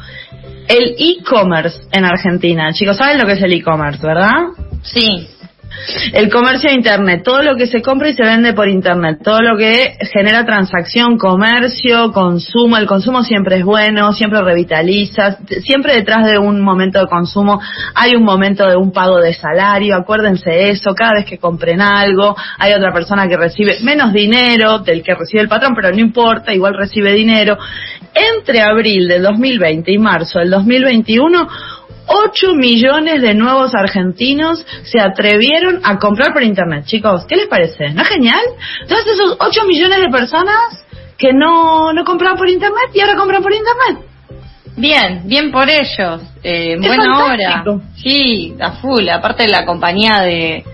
el 0.69 0.95
e-commerce 0.99 1.81
en 1.93 2.05
Argentina. 2.05 2.73
Chicos, 2.73 2.97
¿saben 2.97 3.19
lo 3.19 3.27
que 3.27 3.33
es 3.33 3.43
el 3.43 3.53
e-commerce, 3.53 4.07
verdad? 4.07 4.49
Sí. 4.83 5.29
El 6.13 6.31
comercio 6.31 6.71
de 6.71 6.77
Internet, 6.77 7.23
todo 7.25 7.43
lo 7.43 7.57
que 7.57 7.67
se 7.67 7.83
compra 7.83 8.09
y 8.09 8.15
se 8.15 8.23
vende 8.23 8.53
por 8.53 8.69
Internet, 8.69 9.21
todo 9.23 9.41
lo 9.41 9.57
que 9.57 9.97
genera 10.13 10.45
transacción, 10.45 11.19
comercio, 11.19 12.13
consumo, 12.13 12.77
el 12.77 12.87
consumo 12.87 13.23
siempre 13.23 13.57
es 13.57 13.65
bueno, 13.65 14.13
siempre 14.13 14.43
revitaliza, 14.43 15.39
siempre 15.65 15.95
detrás 15.95 16.27
de 16.27 16.39
un 16.39 16.61
momento 16.61 16.99
de 17.01 17.07
consumo 17.07 17.61
hay 17.95 18.15
un 18.15 18.25
momento 18.25 18.67
de 18.67 18.77
un 18.77 18.93
pago 18.93 19.19
de 19.19 19.33
salario, 19.35 19.97
acuérdense 19.97 20.71
eso, 20.71 20.95
cada 20.95 21.15
vez 21.15 21.25
que 21.25 21.39
compren 21.39 21.81
algo, 21.81 22.37
hay 22.59 22.73
otra 22.73 22.93
persona 22.93 23.29
que 23.29 23.37
recibe 23.37 23.81
menos 23.83 24.13
dinero 24.13 24.81
del 24.81 25.03
que 25.03 25.15
recibe 25.15 25.43
el 25.43 25.49
patrón, 25.49 25.75
pero 25.75 25.91
no 25.91 26.01
importa, 26.01 26.53
igual 26.53 26.75
recibe 26.75 27.13
dinero. 27.13 27.59
Entre 28.15 28.61
abril 28.61 29.07
del 29.07 29.23
2020 29.23 29.93
y 29.93 29.99
marzo 29.99 30.39
del 30.41 30.51
2021, 30.51 31.49
8 32.09 32.55
millones 32.55 33.21
de 33.21 33.35
nuevos 33.35 33.75
argentinos 33.75 34.65
se 34.85 35.01
atrevieron 35.01 35.81
a 35.85 35.99
comprar 35.99 36.33
por 36.33 36.43
internet. 36.43 36.85
Chicos, 36.87 37.25
¿qué 37.29 37.37
les 37.37 37.47
parece? 37.47 37.91
¿No 37.91 38.03
es 38.03 38.09
genial? 38.09 38.41
Entonces 38.83 39.15
esos 39.15 39.37
8 39.39 39.65
millones 39.67 40.01
de 40.01 40.09
personas 40.09 40.85
que 41.17 41.33
no, 41.33 41.93
no 41.93 42.05
compraban 42.05 42.39
por 42.39 42.49
internet 42.49 42.91
y 42.95 43.01
ahora 43.01 43.17
compran 43.17 43.43
por 43.43 43.53
internet. 43.53 44.09
Bien, 44.77 45.23
bien 45.25 45.51
por 45.51 45.69
ellos. 45.69 46.23
Eh, 46.43 46.77
buena 46.79 47.05
fantástico. 47.05 47.71
hora. 47.73 47.83
Sí, 47.97 48.55
a 48.61 48.71
full. 48.73 49.09
Aparte 49.09 49.43
de 49.43 49.49
la 49.49 49.67
compañía 49.67 50.21
de 50.21 50.65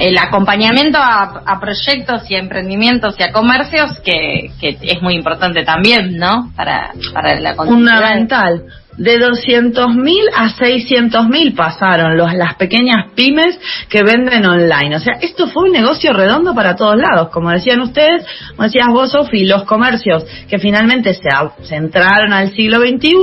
el 0.00 0.16
acompañamiento 0.18 0.98
a, 0.98 1.42
a 1.44 1.60
proyectos 1.60 2.28
y 2.30 2.34
a 2.34 2.38
emprendimientos 2.38 3.14
y 3.18 3.22
a 3.22 3.32
comercios 3.32 3.98
que, 4.00 4.50
que 4.60 4.78
es 4.80 5.02
muy 5.02 5.14
importante 5.14 5.62
también, 5.62 6.16
¿no? 6.16 6.52
Para, 6.56 6.92
para 7.12 7.38
la. 7.38 7.54
Fundamental. 7.54 8.64
De 8.96 9.18
200.000 9.18 10.28
a 10.34 10.48
600.000 10.48 11.54
pasaron 11.54 12.18
los, 12.18 12.34
las 12.34 12.56
pequeñas 12.56 13.12
pymes 13.14 13.58
que 13.88 14.02
venden 14.02 14.44
online. 14.44 14.96
O 14.96 14.98
sea, 14.98 15.14
esto 15.22 15.46
fue 15.46 15.68
un 15.68 15.72
negocio 15.72 16.12
redondo 16.12 16.54
para 16.54 16.76
todos 16.76 16.96
lados. 16.96 17.30
Como 17.30 17.50
decían 17.50 17.80
ustedes, 17.80 18.26
como 18.50 18.64
decías 18.64 18.88
vos, 18.88 19.12
Sofi, 19.12 19.46
los 19.46 19.64
comercios 19.64 20.26
que 20.48 20.58
finalmente 20.58 21.14
se, 21.14 21.30
se 21.62 21.76
entraron 21.76 22.32
al 22.32 22.52
siglo 22.52 22.78
XXI 22.80 23.14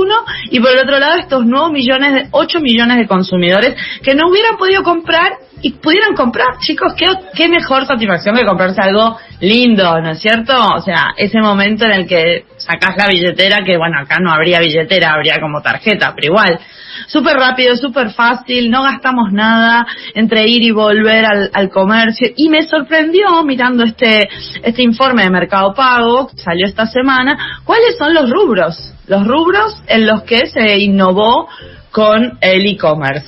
y 0.50 0.58
por 0.58 0.70
el 0.72 0.78
otro 0.78 0.98
lado 0.98 1.16
estos 1.20 1.44
nuevos 1.46 1.70
millones, 1.70 2.12
de 2.14 2.28
8 2.32 2.60
millones 2.60 2.96
de 2.96 3.06
consumidores 3.06 3.76
que 4.02 4.14
no 4.14 4.28
hubieran 4.30 4.56
podido 4.56 4.82
comprar 4.82 5.32
y 5.62 5.72
pudieran 5.72 6.14
comprar, 6.14 6.58
chicos, 6.60 6.94
qué, 6.96 7.06
qué 7.34 7.48
mejor 7.48 7.86
satisfacción 7.86 8.36
que 8.36 8.44
comprarse 8.44 8.80
algo 8.80 9.16
lindo, 9.40 10.00
¿no 10.00 10.10
es 10.10 10.20
cierto? 10.20 10.54
O 10.56 10.80
sea, 10.80 11.14
ese 11.16 11.40
momento 11.40 11.84
en 11.84 11.92
el 11.92 12.06
que 12.06 12.44
sacás 12.58 12.96
la 12.96 13.08
billetera, 13.08 13.64
que 13.64 13.76
bueno, 13.76 13.98
acá 14.00 14.18
no 14.20 14.30
habría 14.30 14.60
billetera, 14.60 15.14
habría 15.14 15.40
como 15.40 15.60
tarjeta, 15.60 16.12
pero 16.14 16.32
igual, 16.32 16.60
súper 17.06 17.36
rápido, 17.36 17.76
súper 17.76 18.10
fácil, 18.10 18.70
no 18.70 18.82
gastamos 18.82 19.32
nada 19.32 19.86
entre 20.14 20.46
ir 20.46 20.62
y 20.62 20.70
volver 20.70 21.24
al, 21.24 21.50
al 21.52 21.70
comercio. 21.70 22.30
Y 22.36 22.48
me 22.48 22.62
sorprendió 22.62 23.42
mirando 23.44 23.84
este, 23.84 24.28
este 24.62 24.82
informe 24.82 25.24
de 25.24 25.30
Mercado 25.30 25.74
Pago, 25.74 26.30
salió 26.36 26.66
esta 26.66 26.86
semana, 26.86 27.60
cuáles 27.64 27.96
son 27.96 28.14
los 28.14 28.30
rubros, 28.30 28.94
los 29.06 29.26
rubros 29.26 29.82
en 29.86 30.06
los 30.06 30.22
que 30.22 30.46
se 30.46 30.78
innovó 30.78 31.48
con 31.90 32.38
el 32.40 32.66
e-commerce. 32.66 33.26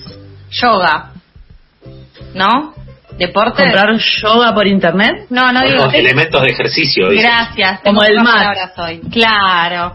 Yoga. 0.51 1.10
¿No? 2.35 2.75
Deporte. 3.19 3.65
¿Comprar 3.65 3.99
yoga 3.99 4.55
por 4.55 4.67
internet? 4.67 5.27
No, 5.31 5.53
no 5.53 5.61
digo. 5.61 5.85
Los 5.85 5.95
elementos 5.95 6.43
de 6.43 6.51
ejercicio. 6.51 7.11
dice. 7.11 7.23
Gracias. 7.23 7.81
Como 7.81 8.01
tengo 8.01 8.21
el 8.21 8.25
palabras 8.25 8.73
hoy. 8.79 9.01
Claro. 9.11 9.95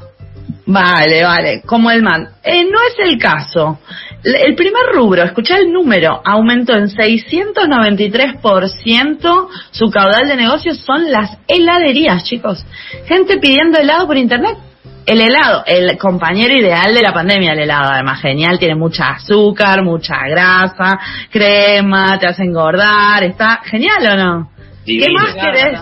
Vale, 0.68 1.24
vale, 1.24 1.62
como 1.65 1.92
el 1.92 2.01
man. 2.01 2.27
Eh, 2.44 2.65
no 2.65 2.80
es 2.88 2.96
el 3.00 3.20
caso. 3.20 3.80
El 4.24 4.56
primer 4.56 4.88
rubro, 4.94 5.22
escuchá 5.24 5.58
el 5.58 5.72
número, 5.72 6.20
aumentó 6.25 6.74
en 6.74 6.89
693% 6.89 9.48
su 9.70 9.92
caudal 9.92 10.27
de 10.27 10.36
negocios 10.36 10.80
son 10.80 11.12
las 11.12 11.38
heladerías, 11.48 12.24
chicos. 12.24 12.65
Gente 13.06 13.38
pidiendo 13.38 13.77
helado 13.77 14.08
por 14.08 14.18
internet. 14.18 14.58
El 15.06 15.22
helado, 15.22 15.64
el 15.68 15.98
compañero 16.00 16.56
ideal 16.58 16.94
de 16.96 17.02
la 17.02 17.14
pandemia, 17.14 17.54
el 17.54 17.60
helado, 17.60 17.92
además 17.92 18.22
genial, 18.22 18.58
tiene 18.58 18.74
mucha 18.76 19.12
azúcar, 19.12 19.84
mucha 19.84 20.16
grasa, 20.28 21.00
crema, 21.30 22.18
te 22.20 22.26
hace 22.28 22.44
engordar, 22.44 23.24
está 23.24 23.62
genial 23.66 24.08
o 24.12 24.16
no? 24.16 24.50
¿Qué 24.86 24.94
Divino. 24.94 25.14
más 25.22 25.34
querés? 25.36 25.80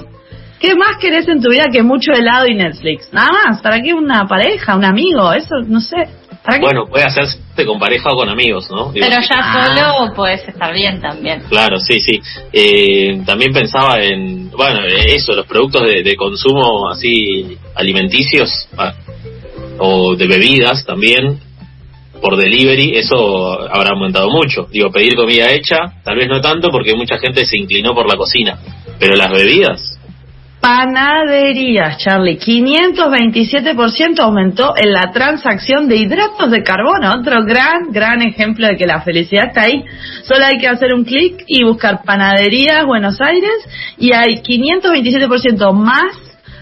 ¿Qué 0.59 0.75
más 0.75 0.97
querés 0.99 1.27
en 1.27 1.41
tu 1.41 1.49
vida 1.49 1.65
que 1.71 1.83
mucho 1.83 2.11
helado 2.13 2.47
y 2.47 2.55
Netflix? 2.55 3.11
Nada 3.13 3.29
más, 3.31 3.61
¿para 3.61 3.81
qué 3.81 3.93
una 3.93 4.25
pareja, 4.27 4.75
un 4.75 4.85
amigo? 4.85 5.33
Eso, 5.33 5.55
no 5.67 5.79
sé. 5.81 5.97
¿Para 6.43 6.57
qué? 6.57 6.63
Bueno, 6.65 6.85
puede 6.87 7.05
hacerse 7.05 7.37
con 7.65 7.79
pareja 7.79 8.09
o 8.11 8.15
con 8.15 8.29
amigos, 8.29 8.69
¿no? 8.69 8.91
Digo, 8.91 9.05
Pero 9.09 9.21
ya 9.21 9.35
Ah. 9.39 9.75
solo 9.75 10.13
puedes 10.13 10.45
estar 10.47 10.73
bien 10.73 10.99
también. 11.01 11.43
Claro, 11.49 11.79
sí, 11.79 11.99
sí. 11.99 12.21
Eh, 12.51 13.21
también 13.25 13.51
pensaba 13.53 13.99
en, 14.01 14.51
bueno, 14.51 14.81
eh, 14.85 15.15
eso, 15.15 15.33
los 15.33 15.45
productos 15.45 15.83
de, 15.83 16.01
de 16.03 16.15
consumo 16.15 16.89
así 16.89 17.57
alimenticios 17.75 18.67
ah, 18.77 18.93
o 19.79 20.15
de 20.15 20.27
bebidas 20.27 20.85
también 20.85 21.39
por 22.21 22.37
delivery, 22.37 22.97
eso 22.97 23.61
habrá 23.69 23.91
aumentado 23.91 24.29
mucho. 24.29 24.67
Digo, 24.71 24.89
pedir 24.91 25.15
comida 25.15 25.51
hecha, 25.51 25.77
tal 26.03 26.15
vez 26.15 26.29
no 26.29 26.39
tanto 26.39 26.69
porque 26.69 26.95
mucha 26.95 27.17
gente 27.17 27.45
se 27.45 27.57
inclinó 27.57 27.93
por 27.93 28.09
la 28.09 28.15
cocina, 28.15 28.59
pero 28.97 29.15
las 29.15 29.29
bebidas, 29.31 29.99
Panaderías, 30.63 31.97
Charlie. 31.97 32.39
527% 32.39 34.19
aumentó 34.19 34.73
en 34.77 34.93
la 34.93 35.11
transacción 35.11 35.89
de 35.89 35.97
hidratos 35.97 36.49
de 36.51 36.63
carbono. 36.63 37.15
Otro 37.19 37.43
gran, 37.43 37.91
gran 37.91 38.21
ejemplo 38.21 38.67
de 38.67 38.77
que 38.77 38.85
la 38.85 39.01
felicidad 39.01 39.47
está 39.47 39.63
ahí. 39.63 39.83
Solo 40.23 40.45
hay 40.45 40.57
que 40.59 40.69
hacer 40.69 40.93
un 40.93 41.03
clic 41.03 41.43
y 41.47 41.65
buscar 41.65 42.03
panaderías 42.05 42.85
Buenos 42.85 43.19
Aires 43.19 43.51
y 43.97 44.13
hay 44.13 44.41
527% 44.41 45.73
más 45.73 46.15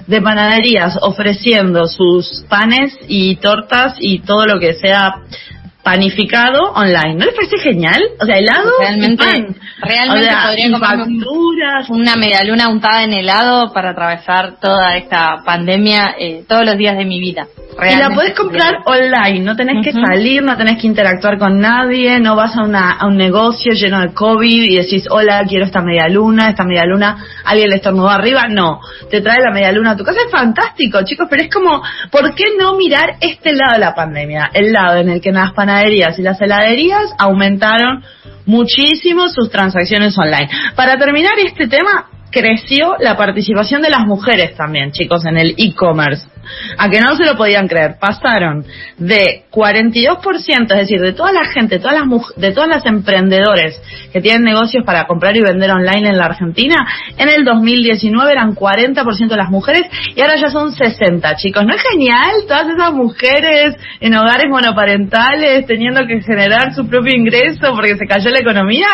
de 0.08 0.22
panaderías 0.22 0.98
ofreciendo 1.02 1.86
sus 1.86 2.46
panes 2.50 2.98
y 3.08 3.36
tortas 3.38 3.96
y 4.00 4.20
todo 4.20 4.46
lo 4.46 4.60
que 4.60 4.74
sea 4.74 5.16
panificado 5.84 6.72
online. 6.74 7.16
¿No 7.16 7.26
les 7.26 7.36
parece 7.36 7.58
genial? 7.60 8.02
O 8.20 8.26
sea, 8.26 8.38
helado 8.38 8.70
y 8.80 8.84
Realmente, 8.84 9.24
pan. 9.24 9.56
realmente 9.82 10.28
o 10.28 10.30
sea, 10.30 10.44
podría 10.48 10.78
facturas, 10.78 11.90
Una 11.90 12.16
medialuna 12.16 12.70
untada 12.70 13.04
en 13.04 13.14
helado 13.14 13.74
para 13.74 13.92
atravesar 13.92 14.60
toda 14.60 14.96
esta 14.98 15.42
pandemia 15.44 16.16
eh, 16.20 16.44
todos 16.48 16.66
los 16.66 16.78
días 16.78 16.98
de 16.98 17.06
mi 17.06 17.20
vida. 17.20 17.48
Y 17.80 17.96
la 17.96 18.10
podés 18.10 18.36
comprar 18.36 18.80
online, 18.86 19.40
no 19.40 19.56
tenés 19.56 19.84
que 19.84 19.92
salir, 19.92 20.44
no 20.44 20.58
tenés 20.58 20.80
que 20.80 20.88
interactuar 20.88 21.40
con 21.40 21.60
nadie, 21.60 22.20
no 22.20 22.36
vas 22.36 22.56
a, 22.58 22.64
una, 22.64 22.92
a 22.92 23.08
un 23.08 23.18
negocio 23.18 23.74
lleno 23.74 24.02
de 24.02 24.14
COVID 24.14 24.64
y 24.64 24.76
decís, 24.76 25.08
hola, 25.10 25.44
quiero 25.48 25.66
esta 25.66 25.82
media 25.82 26.08
luna, 26.10 26.50
esta 26.50 26.64
media 26.64 26.86
luna, 26.86 27.18
alguien 27.46 27.70
le 27.70 27.78
estornudó 27.78 28.10
arriba. 28.10 28.48
No, 28.50 28.82
te 29.10 29.22
trae 29.22 29.38
la 29.42 29.52
media 29.52 29.72
luna 29.72 29.92
a 29.92 29.96
tu 29.96 30.04
casa. 30.04 30.20
Es 30.26 30.32
fantástico, 30.32 31.00
chicos, 31.04 31.28
pero 31.30 31.44
es 31.44 31.50
como, 31.50 31.82
¿por 32.12 32.36
qué 32.36 32.44
no 32.60 32.76
mirar 32.76 33.16
este 33.22 33.54
lado 33.54 33.74
de 33.74 33.80
la 33.80 33.96
pandemia? 33.96 34.52
El 34.54 34.72
lado 34.74 34.98
en 34.98 35.10
el 35.10 35.22
que 35.22 35.32
las 35.32 35.54
panaderías 35.54 36.20
y 36.20 36.22
las 36.22 36.40
heladerías 36.42 37.14
aumentaron 37.18 38.04
muchísimo 38.46 39.30
sus 39.30 39.50
transacciones 39.50 40.18
online. 40.18 40.50
Para 40.76 40.98
terminar 40.98 41.34
este 41.40 41.68
tema, 41.68 42.08
creció 42.32 42.96
la 43.00 43.16
participación 43.18 43.82
de 43.82 43.90
las 43.90 44.06
mujeres 44.06 44.56
también, 44.56 44.92
chicos, 44.92 45.26
en 45.26 45.38
el 45.38 45.54
e-commerce. 45.58 46.26
A 46.78 46.90
que 46.90 47.00
no 47.00 47.16
se 47.16 47.26
lo 47.26 47.38
podían 47.38 47.68
creer. 47.68 47.98
Pasaron 48.00 48.66
de 48.98 49.44
42%, 49.52 50.72
es 50.72 50.80
decir, 50.80 51.00
de 51.00 51.14
toda 51.14 51.32
la 51.32 51.46
gente, 51.46 51.80
todas 51.80 51.96
las 52.00 52.36
de 52.36 52.52
todas 52.52 52.68
las 52.68 52.86
emprendedores 52.86 53.80
que 54.12 54.22
tienen 54.22 54.44
negocios 54.44 54.84
para 54.84 55.06
comprar 55.06 55.38
y 55.38 55.42
vender 55.42 55.72
online 55.72 56.10
en 56.10 56.18
la 56.18 56.26
Argentina, 56.26 56.76
en 57.18 57.30
el 57.30 57.46
2019 57.46 58.32
eran 58.32 58.56
40% 58.56 59.30
de 59.30 59.38
las 59.38 59.50
mujeres 59.50 59.84
y 60.16 60.22
ahora 60.22 60.36
ya 60.36 60.50
son 60.50 60.74
60, 60.74 61.36
chicos. 61.36 61.64
¿No 61.66 61.76
es 61.76 61.82
genial? 61.92 62.32
Todas 62.48 62.68
esas 62.68 62.92
mujeres 62.92 63.76
en 64.00 64.16
hogares 64.16 64.46
monoparentales 64.50 65.66
teniendo 65.68 66.06
que 66.08 66.22
generar 66.22 66.74
su 66.74 66.88
propio 66.88 67.16
ingreso 67.16 67.72
porque 67.72 67.98
se 67.98 68.08
cayó 68.08 68.30
la 68.30 68.40
economía. 68.40 68.88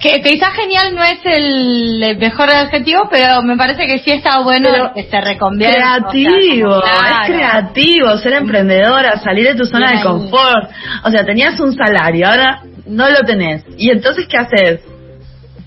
Que 0.00 0.20
quizás 0.20 0.52
genial 0.52 0.94
no 0.94 1.02
es 1.02 1.18
el 1.24 2.18
mejor 2.18 2.50
adjetivo, 2.50 3.08
pero 3.10 3.42
me 3.42 3.56
parece 3.56 3.86
que 3.86 3.98
sí 4.00 4.10
está 4.10 4.40
bueno 4.40 4.68
Pero 4.70 4.92
que 4.94 5.04
se 5.04 5.20
reconvierta. 5.22 5.76
Creativo, 6.10 6.68
o 6.68 6.82
sea, 6.82 6.92
como, 6.96 7.22
es 7.22 7.26
creativo, 7.30 8.18
ser 8.18 8.32
emprendedora, 8.34 9.18
salir 9.20 9.46
de 9.46 9.54
tu 9.54 9.64
zona 9.64 9.92
Bien 9.92 10.02
de 10.02 10.08
ahí. 10.08 10.14
confort. 10.14 10.70
O 11.02 11.10
sea, 11.10 11.24
tenías 11.24 11.58
un 11.60 11.74
salario, 11.74 12.28
ahora 12.28 12.60
no 12.86 13.08
lo 13.08 13.20
tenés. 13.24 13.64
¿Y 13.78 13.90
entonces 13.90 14.26
qué 14.28 14.36
haces? 14.36 14.80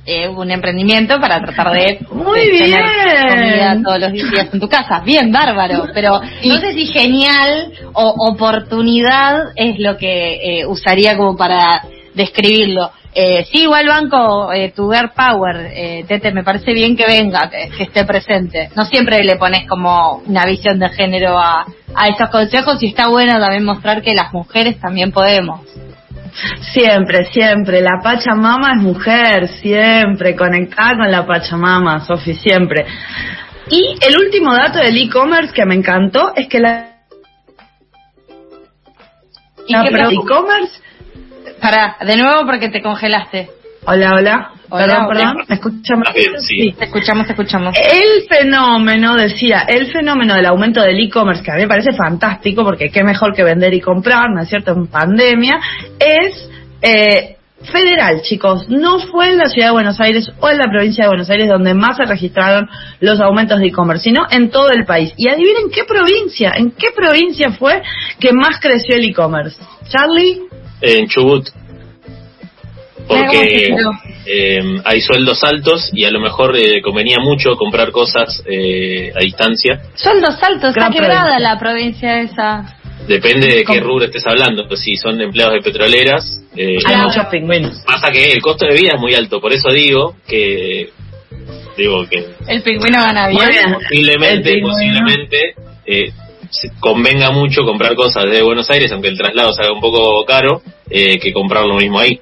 Eh, 0.06 0.28
un 0.28 0.50
emprendimiento 0.50 1.20
para 1.20 1.40
tratar 1.42 1.72
de, 1.72 2.00
Muy 2.12 2.40
de 2.40 2.52
bien. 2.52 2.72
tener 2.72 3.30
comida 3.30 3.78
todos 3.84 4.00
los 4.00 4.12
días 4.14 4.48
en 4.54 4.60
tu 4.60 4.68
casa. 4.70 5.02
Bien, 5.06 5.32
bárbaro. 5.32 5.88
Pero 5.94 6.22
no 6.46 6.58
sé 6.60 6.74
si 6.74 6.86
genial 6.88 7.72
o 7.94 8.14
oportunidad 8.32 9.50
es 9.56 9.80
lo 9.80 9.98
que 9.98 10.62
eh, 10.62 10.66
usaría 10.66 11.16
como 11.18 11.36
para 11.36 11.84
describirlo. 12.14 12.92
Eh, 13.14 13.46
sí, 13.52 13.64
igual 13.64 13.88
banco, 13.88 14.54
eh, 14.54 14.72
tu 14.76 14.92
Girl 14.92 15.12
Power, 15.16 15.72
eh, 15.74 16.06
Tete, 16.08 16.32
me 16.32 16.44
parece 16.44 16.74
bien 16.74 16.96
que 16.96 17.08
venga, 17.08 17.50
que, 17.50 17.70
que 17.76 17.84
esté 17.84 18.06
presente. 18.06 18.70
No 18.76 18.86
siempre 18.86 19.24
le 19.24 19.36
pones 19.36 19.68
como 19.68 20.22
una 20.28 20.46
visión 20.46 20.78
de 20.80 20.90
género 20.90 21.38
a, 21.40 21.66
a 21.96 22.08
estos 22.08 22.30
consejos 22.30 22.82
y 22.84 22.88
está 22.88 23.08
bueno 23.08 23.40
también 23.40 23.66
mostrar 23.66 24.02
que 24.02 24.14
las 24.14 24.32
mujeres 24.32 24.80
también 24.80 25.12
podemos. 25.12 25.62
Siempre, 26.74 27.26
siempre. 27.32 27.82
La 27.82 28.00
Pachamama 28.04 28.74
es 28.76 28.82
mujer, 28.84 29.48
siempre. 29.48 30.36
Conectada 30.36 30.98
con 30.98 31.12
la 31.12 31.26
Pachamama, 31.26 32.06
Sofi, 32.06 32.36
siempre. 32.36 32.86
Y 33.72 33.98
el 34.02 34.18
último 34.18 34.54
dato 34.54 34.80
del 34.80 34.98
e-commerce 34.98 35.54
que 35.54 35.66
me 35.66 35.76
encantó 35.76 36.34
es 36.36 36.48
que 36.48 36.60
la 36.60 36.86
¿Y 39.68 39.74
la 39.74 39.84
e-commerce. 39.84 40.82
Pará, 41.62 41.98
de 42.06 42.18
nuevo 42.18 42.46
porque 42.46 42.70
te 42.70 42.82
congelaste. 42.82 43.50
Hola, 43.86 44.14
hola. 44.16 44.52
Hola, 44.70 44.86
perdón, 44.86 45.06
hola. 45.06 45.20
perdón. 45.20 45.46
¿Me 45.48 45.56
escuchan? 45.56 46.04
Ah, 46.06 46.12
bien, 46.14 46.42
sí. 46.42 46.76
Te 46.78 46.86
escuchamos, 46.86 47.26
te 47.26 47.34
escuchamos. 47.34 47.76
El 47.76 48.28
fenómeno, 48.28 49.16
decía, 49.16 49.66
el 49.68 49.92
fenómeno 49.92 50.36
del 50.36 50.46
aumento 50.46 50.82
del 50.82 51.00
e-commerce, 51.00 51.42
que 51.42 51.52
a 51.52 51.56
mí 51.56 51.62
me 51.62 51.68
parece 51.68 51.94
fantástico, 51.94 52.64
porque 52.64 52.92
qué 52.92 53.04
mejor 53.04 53.34
que 53.34 53.44
vender 53.44 53.74
y 53.74 53.82
comprar, 53.82 54.30
¿no 54.30 54.42
es 54.42 54.50
cierto?, 54.50 54.72
en 54.74 54.88
pandemia, 54.88 55.60
es 56.00 56.50
eh, 56.82 57.38
federal, 57.72 58.22
chicos. 58.22 58.70
No 58.70 59.00
fue 59.00 59.30
en 59.30 59.38
la 59.38 59.48
ciudad 59.48 59.70
de 59.70 59.74
Buenos 59.74 60.00
Aires 60.00 60.30
o 60.40 60.50
en 60.50 60.58
la 60.58 60.70
provincia 60.72 61.06
de 61.06 61.10
Buenos 61.10 61.30
Aires 61.30 61.48
donde 61.50 61.74
más 61.74 61.98
se 61.98 62.06
registraron 62.06 62.70
los 63.00 63.20
aumentos 63.20 63.60
de 63.60 63.68
e-commerce, 63.68 64.04
sino 64.04 64.26
en 64.30 64.50
todo 64.50 64.70
el 64.72 64.86
país. 64.86 65.14
Y 65.18 65.30
adivinen 65.30 65.72
qué 65.74 65.84
provincia, 65.84 66.54
en 66.56 66.72
qué 66.72 66.88
provincia 66.96 67.52
fue 67.52 67.82
que 68.20 68.34
más 68.34 68.60
creció 68.62 68.96
el 68.96 69.06
e-commerce. 69.06 69.58
Charlie, 69.88 70.49
En 70.82 71.08
Chubut. 71.08 71.50
Porque 73.08 73.76
eh, 74.26 74.60
hay 74.86 75.02
sueldos 75.02 75.44
altos 75.44 75.90
y 75.94 76.06
a 76.06 76.12
lo 76.12 76.20
mejor 76.20 76.56
eh, 76.56 76.82
convenía 76.84 77.18
mucho 77.20 77.56
comprar 77.56 77.92
cosas 77.92 78.44
eh, 78.46 79.12
a 79.16 79.20
distancia. 79.20 79.82
Sueldos 79.96 80.36
altos, 80.44 80.76
está 80.78 80.92
quebrada 80.92 81.36
provincia. 81.36 81.40
la 81.40 81.60
provincia 81.60 82.22
esa. 82.22 82.76
Depende 83.08 83.48
de 83.48 83.56
qué 83.62 83.80
¿Cómo? 83.80 83.80
rubro 83.82 84.06
estés 84.06 84.26
hablando. 84.28 84.68
Pues 84.68 84.82
si 84.82 84.96
son 84.96 85.20
empleados 85.20 85.56
de 85.56 85.62
petroleras, 85.62 86.40
eh, 86.56 86.78
hay 86.86 86.98
muchos 86.98 87.26
pingüinos. 87.32 87.82
pasa 87.86 88.12
que 88.12 88.32
el 88.32 88.42
costo 88.42 88.68
de 88.68 88.76
vida 88.76 88.92
es 88.94 89.00
muy 89.00 89.16
alto. 89.16 89.42
Por 89.42 89.54
eso 89.54 89.70
digo 89.72 90.16
que 90.28 90.90
digo 91.76 92.06
que 92.08 92.28
El 92.48 92.62
pingüino 92.62 93.00
gana 93.00 93.30
bien. 93.30 93.74
Posiblemente, 93.74 94.62
posiblemente 94.62 95.56
eh, 95.86 96.12
se 96.50 96.72
convenga 96.80 97.32
mucho 97.32 97.64
comprar 97.64 97.96
cosas 97.96 98.26
desde 98.26 98.44
Buenos 98.44 98.70
Aires, 98.70 98.92
aunque 98.92 99.10
el 99.10 99.18
traslado 99.18 99.54
salga 99.54 99.74
un 99.74 99.82
poco 99.82 100.26
caro, 100.26 100.62
eh, 100.90 101.20
que 101.20 101.34
comprar 101.34 101.66
lo 101.66 101.76
mismo 101.76 102.00
ahí. 102.00 102.20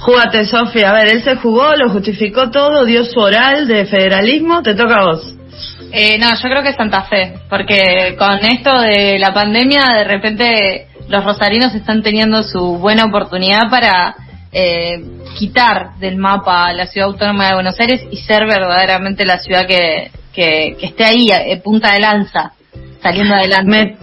Júgate, 0.00 0.44
Sofía. 0.44 0.90
A 0.90 0.94
ver, 0.94 1.08
él 1.08 1.22
se 1.22 1.36
jugó, 1.36 1.74
lo 1.74 1.90
justificó 1.90 2.50
todo, 2.50 2.84
dio 2.84 3.04
su 3.04 3.18
oral 3.18 3.66
de 3.66 3.86
federalismo. 3.86 4.62
Te 4.62 4.74
toca 4.74 4.96
a 4.96 5.04
vos. 5.06 5.34
Eh, 5.92 6.18
no, 6.18 6.28
yo 6.34 6.48
creo 6.48 6.62
que 6.62 6.72
Santa 6.72 7.02
Fe, 7.04 7.34
porque 7.48 8.16
con 8.18 8.44
esto 8.44 8.80
de 8.80 9.18
la 9.18 9.32
pandemia, 9.32 9.90
de 9.96 10.04
repente 10.04 10.88
los 11.08 11.24
rosarinos 11.24 11.74
están 11.74 12.02
teniendo 12.02 12.42
su 12.42 12.78
buena 12.78 13.04
oportunidad 13.04 13.70
para 13.70 14.16
eh, 14.52 15.04
quitar 15.38 15.96
del 15.98 16.16
mapa 16.16 16.72
la 16.72 16.86
ciudad 16.86 17.08
autónoma 17.08 17.48
de 17.48 17.54
Buenos 17.54 17.78
Aires 17.78 18.02
y 18.10 18.16
ser 18.16 18.46
verdaderamente 18.46 19.24
la 19.24 19.38
ciudad 19.38 19.66
que, 19.66 20.10
que, 20.32 20.76
que 20.78 20.86
esté 20.86 21.04
ahí, 21.04 21.28
eh, 21.30 21.60
punta 21.62 21.92
de 21.92 22.00
lanza, 22.00 22.52
saliendo 23.04 23.34
adelante. 23.36 23.70
Me, 23.70 23.96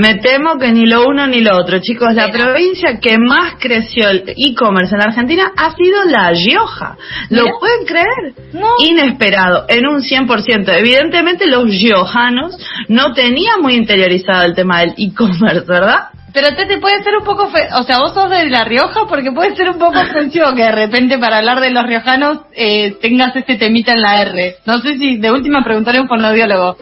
me 0.00 0.14
temo 0.16 0.58
que 0.58 0.70
ni 0.70 0.84
lo 0.84 1.06
uno 1.08 1.26
ni 1.26 1.40
lo 1.40 1.56
otro. 1.56 1.78
Chicos, 1.80 2.12
la 2.14 2.26
Mira. 2.26 2.38
provincia 2.44 2.98
que 3.00 3.16
más 3.16 3.54
creció 3.58 4.10
el 4.10 4.24
e-commerce 4.36 4.94
en 4.94 5.00
Argentina 5.00 5.50
ha 5.56 5.74
sido 5.74 6.04
La 6.04 6.30
Rioja. 6.32 6.96
¿Lo 7.30 7.44
Mira. 7.44 7.54
pueden 7.58 7.86
creer? 7.86 8.34
No. 8.52 8.68
Inesperado, 8.80 9.64
en 9.68 9.86
un 9.86 10.02
100%. 10.02 10.74
Evidentemente 10.76 11.46
los 11.46 11.64
riojanos 11.70 12.58
no 12.88 13.14
tenían 13.14 13.62
muy 13.62 13.74
interiorizado 13.76 14.44
el 14.44 14.54
tema 14.54 14.80
del 14.80 14.92
e-commerce, 14.98 15.64
¿verdad? 15.66 16.08
Pero 16.34 16.54
Tete 16.54 16.76
puede 16.78 17.02
ser 17.02 17.16
un 17.16 17.24
poco, 17.24 17.48
fe- 17.48 17.68
o 17.74 17.82
sea, 17.84 17.98
vos 18.00 18.12
sos 18.12 18.28
de 18.28 18.44
La 18.50 18.62
Rioja 18.64 19.06
porque 19.08 19.32
puede 19.32 19.56
ser 19.56 19.70
un 19.70 19.78
poco 19.78 19.98
ofensivo 20.00 20.54
que 20.54 20.62
de 20.64 20.72
repente 20.72 21.16
para 21.18 21.38
hablar 21.38 21.60
de 21.60 21.70
los 21.70 21.84
riojanos 21.84 22.40
eh, 22.54 22.96
tengas 23.00 23.34
este 23.34 23.56
temita 23.56 23.92
en 23.94 24.02
la 24.02 24.20
R. 24.20 24.56
No 24.66 24.78
sé 24.80 24.98
si 24.98 25.16
de 25.16 25.32
última 25.32 25.64
preguntaré 25.64 25.96
a 25.98 26.02
un 26.02 26.08
fonoaudiólogo. 26.08 26.76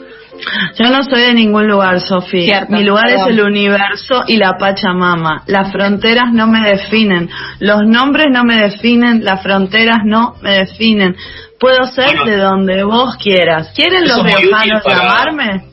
Yo 0.78 0.90
no 0.90 1.02
soy 1.04 1.20
de 1.22 1.34
ningún 1.34 1.66
lugar, 1.68 2.00
Sofía. 2.00 2.44
Cierto, 2.44 2.72
Mi 2.72 2.82
lugar 2.84 3.06
perdón. 3.06 3.22
es 3.30 3.34
el 3.38 3.42
universo 3.44 4.24
y 4.26 4.36
la 4.36 4.56
Pachamama. 4.58 5.42
Las 5.46 5.72
fronteras 5.72 6.32
no 6.32 6.46
me 6.46 6.60
definen. 6.68 7.28
Los 7.60 7.82
nombres 7.86 8.26
no 8.30 8.44
me 8.44 8.56
definen. 8.56 9.24
Las 9.24 9.42
fronteras 9.42 9.98
no 10.04 10.36
me 10.42 10.52
definen. 10.58 11.16
Puedo 11.58 11.84
ser 11.84 12.16
Bueno. 12.16 12.24
de 12.26 12.36
donde 12.36 12.84
vos 12.84 13.16
quieras. 13.16 13.72
¿Quieren 13.74 14.06
los 14.06 14.22
riojanos 14.22 14.82
para- 14.84 14.96
llamarme? 14.98 15.64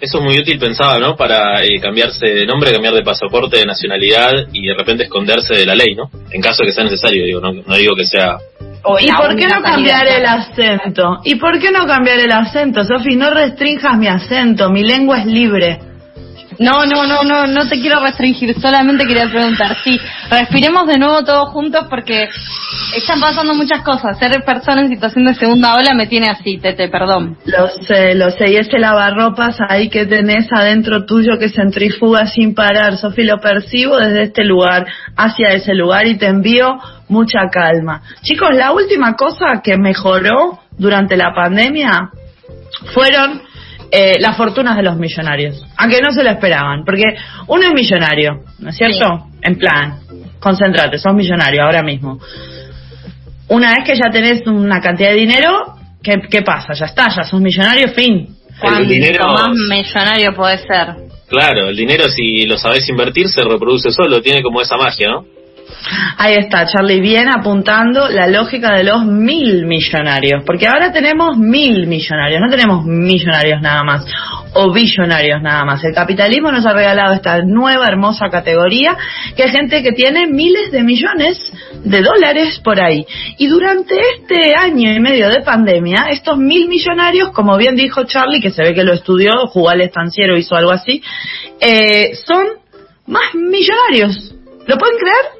Eso 0.00 0.18
es 0.18 0.24
muy 0.24 0.38
útil, 0.38 0.60
pensaba, 0.60 0.98
¿no? 1.00 1.16
Para 1.16 1.60
eh, 1.64 1.80
cambiarse 1.82 2.24
de 2.24 2.46
nombre, 2.46 2.70
cambiar 2.70 2.94
de 2.94 3.02
pasaporte, 3.02 3.56
de 3.58 3.66
nacionalidad 3.66 4.30
y 4.52 4.66
de 4.68 4.74
repente 4.74 5.02
esconderse 5.04 5.54
de 5.54 5.66
la 5.66 5.74
ley, 5.74 5.96
¿no? 5.96 6.08
En 6.30 6.40
caso 6.40 6.62
de 6.62 6.66
que 6.68 6.72
sea 6.72 6.84
necesario, 6.84 7.24
digo, 7.24 7.40
no, 7.40 7.52
no 7.52 7.76
digo 7.76 7.96
que 7.96 8.04
sea... 8.04 8.38
O 8.84 8.98
¿Y 8.98 9.10
por 9.10 9.36
qué 9.36 9.46
no 9.46 9.62
cambiar 9.62 10.06
el 10.06 10.24
acento? 10.24 11.20
¿Y 11.24 11.34
por 11.36 11.58
qué 11.58 11.70
no 11.70 11.86
cambiar 11.86 12.18
el 12.18 12.32
acento, 12.32 12.84
Sofi? 12.84 13.16
No 13.16 13.30
restrinjas 13.30 13.96
mi 13.98 14.06
acento. 14.06 14.70
Mi 14.70 14.82
lengua 14.82 15.18
es 15.18 15.26
libre. 15.26 15.87
No, 16.58 16.84
no, 16.86 17.06
no, 17.06 17.22
no, 17.22 17.46
no 17.46 17.68
te 17.68 17.80
quiero 17.80 18.00
restringir, 18.00 18.60
solamente 18.60 19.06
quería 19.06 19.28
preguntar. 19.28 19.76
Sí, 19.84 19.98
respiremos 20.28 20.86
de 20.88 20.98
nuevo 20.98 21.24
todos 21.24 21.50
juntos 21.50 21.86
porque 21.88 22.28
están 22.96 23.20
pasando 23.20 23.54
muchas 23.54 23.82
cosas. 23.82 24.18
Ser 24.18 24.42
persona 24.44 24.82
en 24.82 24.88
situación 24.88 25.24
de 25.26 25.34
segunda 25.34 25.76
ola 25.76 25.94
me 25.94 26.06
tiene 26.06 26.28
así, 26.28 26.58
Tete, 26.58 26.88
perdón. 26.88 27.36
Lo 27.44 27.68
sé, 27.68 28.14
lo 28.16 28.30
sé. 28.30 28.50
Y 28.50 28.56
ese 28.56 28.78
lavarropas 28.78 29.56
ahí 29.68 29.88
que 29.88 30.06
tenés 30.06 30.46
adentro 30.52 31.04
tuyo 31.06 31.38
que 31.38 31.48
centrifuga 31.48 32.26
sin 32.26 32.54
parar. 32.54 32.96
Sofi, 32.96 33.22
lo 33.22 33.38
percibo 33.40 33.96
desde 33.98 34.24
este 34.24 34.44
lugar 34.44 34.86
hacia 35.16 35.52
ese 35.52 35.74
lugar 35.74 36.06
y 36.06 36.18
te 36.18 36.26
envío 36.26 36.78
mucha 37.08 37.48
calma. 37.52 38.02
Chicos, 38.22 38.50
la 38.54 38.72
última 38.72 39.14
cosa 39.14 39.62
que 39.62 39.76
mejoró 39.76 40.58
durante 40.76 41.16
la 41.16 41.32
pandemia 41.34 42.10
fueron 42.94 43.42
eh, 43.90 44.14
las 44.20 44.36
fortunas 44.36 44.76
de 44.76 44.82
los 44.82 44.96
millonarios. 44.96 45.64
A 45.76 45.88
que 45.88 46.00
no 46.00 46.10
se 46.10 46.22
lo 46.22 46.30
esperaban. 46.30 46.84
Porque 46.84 47.04
uno 47.46 47.62
es 47.62 47.72
millonario, 47.72 48.42
¿no 48.58 48.70
es 48.70 48.76
cierto? 48.76 49.26
En 49.42 49.56
plan, 49.56 50.00
concéntrate, 50.40 50.98
sos 50.98 51.14
millonario 51.14 51.62
ahora 51.62 51.82
mismo. 51.82 52.18
Una 53.48 53.74
vez 53.74 53.84
que 53.84 53.94
ya 53.94 54.10
tenés 54.10 54.46
una 54.46 54.80
cantidad 54.80 55.10
de 55.10 55.16
dinero, 55.16 55.74
¿qué, 56.02 56.20
qué 56.30 56.42
pasa? 56.42 56.74
Ya 56.74 56.86
está, 56.86 57.08
ya 57.08 57.22
sos 57.22 57.40
millonario, 57.40 57.88
fin. 57.88 58.36
Cuanto 58.60 58.88
dinero- 58.88 59.26
más 59.32 59.50
millonario 59.50 60.34
puede 60.34 60.58
ser. 60.58 60.94
Claro, 61.28 61.68
el 61.68 61.76
dinero 61.76 62.08
si 62.08 62.46
lo 62.46 62.56
sabes 62.58 62.88
invertir 62.88 63.28
se 63.28 63.42
reproduce 63.44 63.90
solo, 63.90 64.20
tiene 64.20 64.42
como 64.42 64.60
esa 64.60 64.76
magia, 64.76 65.08
¿no? 65.10 65.24
Ahí 66.16 66.34
está, 66.34 66.66
Charlie, 66.66 67.00
bien 67.00 67.28
apuntando 67.28 68.08
la 68.08 68.26
lógica 68.26 68.72
de 68.74 68.84
los 68.84 69.04
mil 69.04 69.64
millonarios, 69.66 70.42
porque 70.44 70.66
ahora 70.66 70.92
tenemos 70.92 71.36
mil 71.38 71.86
millonarios, 71.86 72.40
no 72.40 72.50
tenemos 72.50 72.84
millonarios 72.84 73.60
nada 73.62 73.84
más, 73.84 74.04
o 74.54 74.72
billonarios 74.72 75.40
nada 75.40 75.64
más. 75.64 75.82
El 75.84 75.94
capitalismo 75.94 76.50
nos 76.50 76.66
ha 76.66 76.72
regalado 76.72 77.14
esta 77.14 77.42
nueva 77.42 77.86
hermosa 77.86 78.28
categoría, 78.30 78.96
que 79.36 79.44
es 79.44 79.52
gente 79.52 79.82
que 79.82 79.92
tiene 79.92 80.26
miles 80.26 80.70
de 80.72 80.82
millones 80.82 81.52
de 81.84 82.02
dólares 82.02 82.60
por 82.62 82.80
ahí. 82.80 83.06
Y 83.38 83.46
durante 83.46 83.94
este 84.16 84.54
año 84.56 84.92
y 84.92 85.00
medio 85.00 85.28
de 85.28 85.42
pandemia, 85.42 86.06
estos 86.10 86.36
mil 86.38 86.68
millonarios, 86.68 87.30
como 87.30 87.56
bien 87.56 87.76
dijo 87.76 88.04
Charlie, 88.04 88.40
que 88.40 88.50
se 88.50 88.62
ve 88.62 88.74
que 88.74 88.84
lo 88.84 88.94
estudió, 88.94 89.46
jugó 89.46 89.70
al 89.70 89.80
estanciero, 89.80 90.36
hizo 90.36 90.56
algo 90.56 90.72
así, 90.72 91.02
eh, 91.60 92.14
son 92.26 92.46
más 93.06 93.34
millonarios. 93.34 94.34
¿Lo 94.66 94.76
pueden 94.76 94.98
creer? 94.98 95.37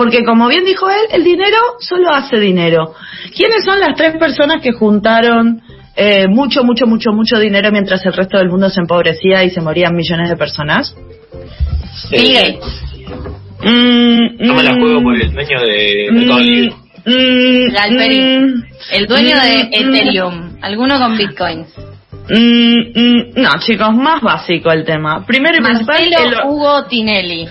Porque 0.00 0.24
como 0.24 0.48
bien 0.48 0.64
dijo 0.64 0.88
él, 0.88 1.08
el 1.12 1.24
dinero 1.24 1.58
solo 1.78 2.08
hace 2.10 2.40
dinero. 2.40 2.94
¿Quiénes 3.36 3.62
son 3.66 3.78
las 3.80 3.94
tres 3.96 4.16
personas 4.16 4.62
que 4.62 4.72
juntaron 4.72 5.60
eh, 5.94 6.26
mucho, 6.26 6.64
mucho, 6.64 6.86
mucho, 6.86 7.10
mucho 7.12 7.38
dinero 7.38 7.70
mientras 7.70 8.06
el 8.06 8.14
resto 8.14 8.38
del 8.38 8.48
mundo 8.48 8.70
se 8.70 8.80
empobrecía 8.80 9.44
y 9.44 9.50
se 9.50 9.60
morían 9.60 9.94
millones 9.94 10.30
de 10.30 10.36
personas? 10.38 10.94
Bill 12.10 12.30
Eh, 12.30 12.32
Gates. 12.32 12.82
Mm, 13.62 14.42
yo 14.42 14.54
me 14.54 14.62
la 14.62 14.72
mm, 14.72 14.80
juego 14.80 15.02
por 15.02 15.20
el 15.20 15.32
dueño 15.34 15.60
de 15.60 16.08
Mercado 16.12 16.40
Libre. 16.40 16.72
mm, 17.04 17.10
mm, 17.10 18.46
mm, 18.46 18.64
El 18.92 19.06
dueño 19.06 19.36
de 19.38 19.64
mm, 19.64 19.68
Ethereum. 19.70 20.56
Alguno 20.62 20.98
con 20.98 21.18
bitcoins. 21.18 21.68
mm, 22.30 22.78
mm, 22.94 23.32
no, 23.36 23.50
chicos, 23.58 23.94
más 23.96 24.22
básico 24.22 24.72
el 24.72 24.86
tema. 24.86 25.26
Primero 25.26 25.58
y 25.60 25.62
principal, 25.62 26.08
Hugo 26.46 26.84
Tinelli. 26.86 27.46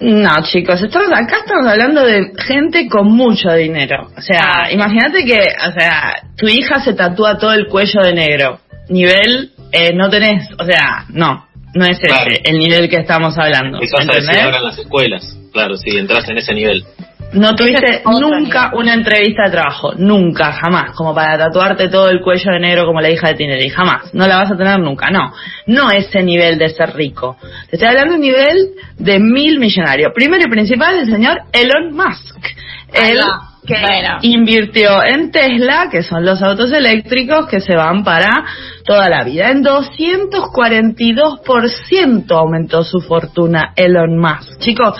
No, 0.00 0.30
chicos, 0.44 0.80
estamos 0.80 1.08
acá 1.08 1.38
estamos 1.44 1.66
hablando 1.66 2.02
de 2.04 2.32
gente 2.46 2.88
con 2.88 3.08
mucho 3.10 3.52
dinero. 3.52 4.10
O 4.16 4.20
sea, 4.20 4.42
Ah. 4.66 4.72
imagínate 4.72 5.24
que, 5.24 5.40
o 5.40 5.72
sea, 5.72 6.14
tu 6.36 6.46
hija 6.46 6.80
se 6.80 6.94
tatúa 6.94 7.36
todo 7.36 7.52
el 7.52 7.66
cuello 7.66 8.00
de 8.02 8.12
negro. 8.14 8.60
Nivel, 8.88 9.50
eh, 9.72 9.92
no 9.94 10.08
tenés, 10.08 10.48
o 10.58 10.64
sea, 10.64 11.04
no, 11.08 11.46
no 11.74 11.84
es 11.84 11.98
Claro. 11.98 12.30
ese 12.30 12.42
el 12.44 12.58
nivel 12.58 12.88
que 12.88 12.96
estamos 12.96 13.36
hablando. 13.38 13.80
Eso 13.80 13.98
¿Entendés? 14.00 14.38
ahora 14.40 14.58
en 14.58 14.64
las 14.64 14.78
escuelas, 14.78 15.36
claro, 15.52 15.76
si 15.76 15.96
entras 15.98 16.28
en 16.28 16.38
ese 16.38 16.54
nivel. 16.54 16.84
No 17.32 17.54
tuviste 17.54 18.02
nunca 18.06 18.70
una 18.74 18.94
entrevista 18.94 19.44
de 19.44 19.50
trabajo, 19.50 19.92
nunca, 19.96 20.52
jamás, 20.52 20.92
como 20.96 21.14
para 21.14 21.36
tatuarte 21.36 21.88
todo 21.88 22.08
el 22.08 22.22
cuello 22.22 22.52
de 22.52 22.58
negro 22.58 22.86
como 22.86 23.02
la 23.02 23.10
hija 23.10 23.28
de 23.28 23.34
Tinelli, 23.34 23.68
jamás, 23.68 24.14
no 24.14 24.26
la 24.26 24.38
vas 24.38 24.50
a 24.50 24.56
tener 24.56 24.78
nunca, 24.78 25.10
no, 25.10 25.32
no 25.66 25.90
ese 25.90 26.22
nivel 26.22 26.56
de 26.56 26.70
ser 26.70 26.94
rico, 26.94 27.36
te 27.68 27.76
estoy 27.76 27.88
hablando 27.88 28.14
de 28.14 28.20
nivel 28.20 28.70
de 28.96 29.18
mil 29.18 29.58
millonarios. 29.58 30.12
Primero 30.14 30.44
y 30.46 30.50
principal, 30.50 31.00
el 31.00 31.06
señor 31.06 31.42
Elon 31.52 31.92
Musk, 31.92 32.46
él 32.94 33.20
que 33.68 33.76
invirtió 34.22 35.04
en 35.04 35.30
Tesla, 35.30 35.88
que 35.90 36.02
son 36.02 36.24
los 36.24 36.40
autos 36.42 36.72
eléctricos 36.72 37.46
que 37.48 37.60
se 37.60 37.76
van 37.76 38.02
para 38.02 38.46
toda 38.84 39.10
la 39.10 39.22
vida. 39.24 39.50
En 39.50 39.62
242% 39.62 42.30
aumentó 42.30 42.82
su 42.82 43.00
fortuna 43.00 43.74
Elon 43.76 44.16
Musk. 44.18 44.58
Chicos, 44.60 44.94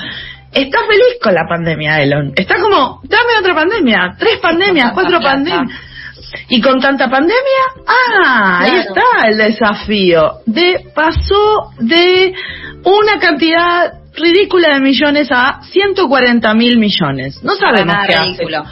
está 0.52 0.78
feliz 0.86 1.18
con 1.22 1.34
la 1.34 1.46
pandemia, 1.48 2.02
Elon. 2.02 2.32
Está 2.34 2.56
como, 2.60 3.00
dame 3.04 3.38
otra 3.40 3.54
pandemia, 3.54 4.16
tres 4.18 4.38
pandemias, 4.42 4.92
cuatro 4.92 5.20
pandemias. 5.20 5.80
Y 6.50 6.60
con 6.60 6.78
tanta 6.78 7.08
pandemia, 7.08 7.62
ah, 7.86 8.60
ahí 8.60 8.76
está 8.80 9.28
el 9.28 9.38
desafío. 9.38 10.40
De 10.44 10.90
pasó 10.94 11.72
de 11.78 12.34
una 12.84 13.18
cantidad 13.18 13.92
ridícula 14.14 14.74
de 14.74 14.80
millones 14.80 15.28
a 15.30 15.60
140 15.62 16.54
mil 16.54 16.78
millones. 16.78 17.42
No 17.42 17.54
sabemos 17.54 17.96
qué 18.06 18.16
ridículo. 18.16 18.64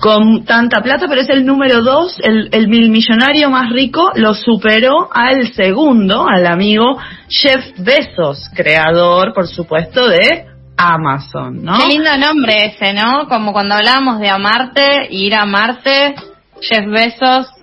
con 0.00 0.44
tanta 0.44 0.80
plata, 0.80 1.06
pero 1.08 1.20
es 1.20 1.28
el 1.28 1.44
número 1.44 1.82
dos, 1.82 2.18
el, 2.22 2.48
el 2.52 2.68
mil 2.68 2.90
millonario 2.90 3.50
más 3.50 3.70
rico, 3.70 4.10
lo 4.14 4.34
superó 4.34 5.08
al 5.12 5.52
segundo, 5.52 6.26
al 6.28 6.46
amigo 6.46 6.98
Jeff 7.28 7.64
Bezos, 7.78 8.48
creador, 8.54 9.34
por 9.34 9.46
supuesto, 9.46 10.08
de 10.08 10.46
Amazon, 10.78 11.62
¿no? 11.62 11.76
Qué 11.76 11.88
lindo 11.88 12.16
nombre 12.16 12.66
ese, 12.66 12.94
¿no? 12.94 13.28
Como 13.28 13.52
cuando 13.52 13.74
hablábamos 13.74 14.20
de 14.20 14.30
amarte, 14.30 15.08
ir 15.10 15.34
a 15.34 15.44
Marte, 15.44 16.14
Jeff 16.60 16.86
Bezos 16.86 17.58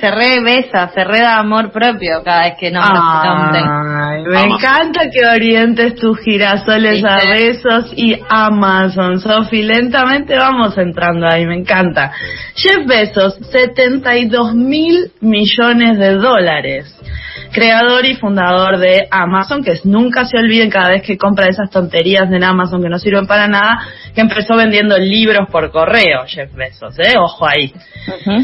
se 0.00 0.10
re 0.10 0.40
besa, 0.40 0.88
se 0.94 1.04
re 1.04 1.20
da 1.20 1.38
amor 1.38 1.72
propio 1.72 2.22
cada 2.24 2.42
vez 2.42 2.54
que 2.58 2.70
nombra 2.70 3.24
nombre. 3.24 4.28
Me 4.28 4.42
encanta 4.42 5.10
que 5.10 5.26
orientes 5.26 5.96
tus 5.96 6.18
girasoles 6.20 7.04
a 7.04 7.16
besos 7.28 7.92
y 7.96 8.16
Amazon. 8.28 9.20
Sofi, 9.20 9.62
lentamente 9.62 10.36
vamos 10.36 10.76
entrando 10.78 11.26
ahí, 11.26 11.44
me 11.46 11.56
encanta. 11.56 12.12
Jeff 12.54 12.86
Bezos, 12.86 13.34
72 13.50 14.54
mil 14.54 15.10
millones 15.20 15.98
de 15.98 16.14
dólares 16.14 16.96
creador 17.52 18.04
y 18.06 18.16
fundador 18.16 18.78
de 18.78 19.06
Amazon, 19.10 19.62
que 19.62 19.74
nunca 19.84 20.24
se 20.24 20.38
olviden 20.38 20.70
cada 20.70 20.90
vez 20.90 21.02
que 21.02 21.16
compra 21.16 21.46
esas 21.46 21.70
tonterías 21.70 22.30
en 22.32 22.42
Amazon 22.42 22.82
que 22.82 22.88
no 22.88 22.98
sirven 22.98 23.26
para 23.26 23.46
nada, 23.46 23.78
que 24.14 24.20
empezó 24.20 24.56
vendiendo 24.56 24.98
libros 24.98 25.48
por 25.50 25.70
correo, 25.70 26.24
Jeff 26.26 26.52
Bezos, 26.54 26.98
¿eh? 26.98 27.14
Ojo 27.18 27.46
ahí. 27.46 27.72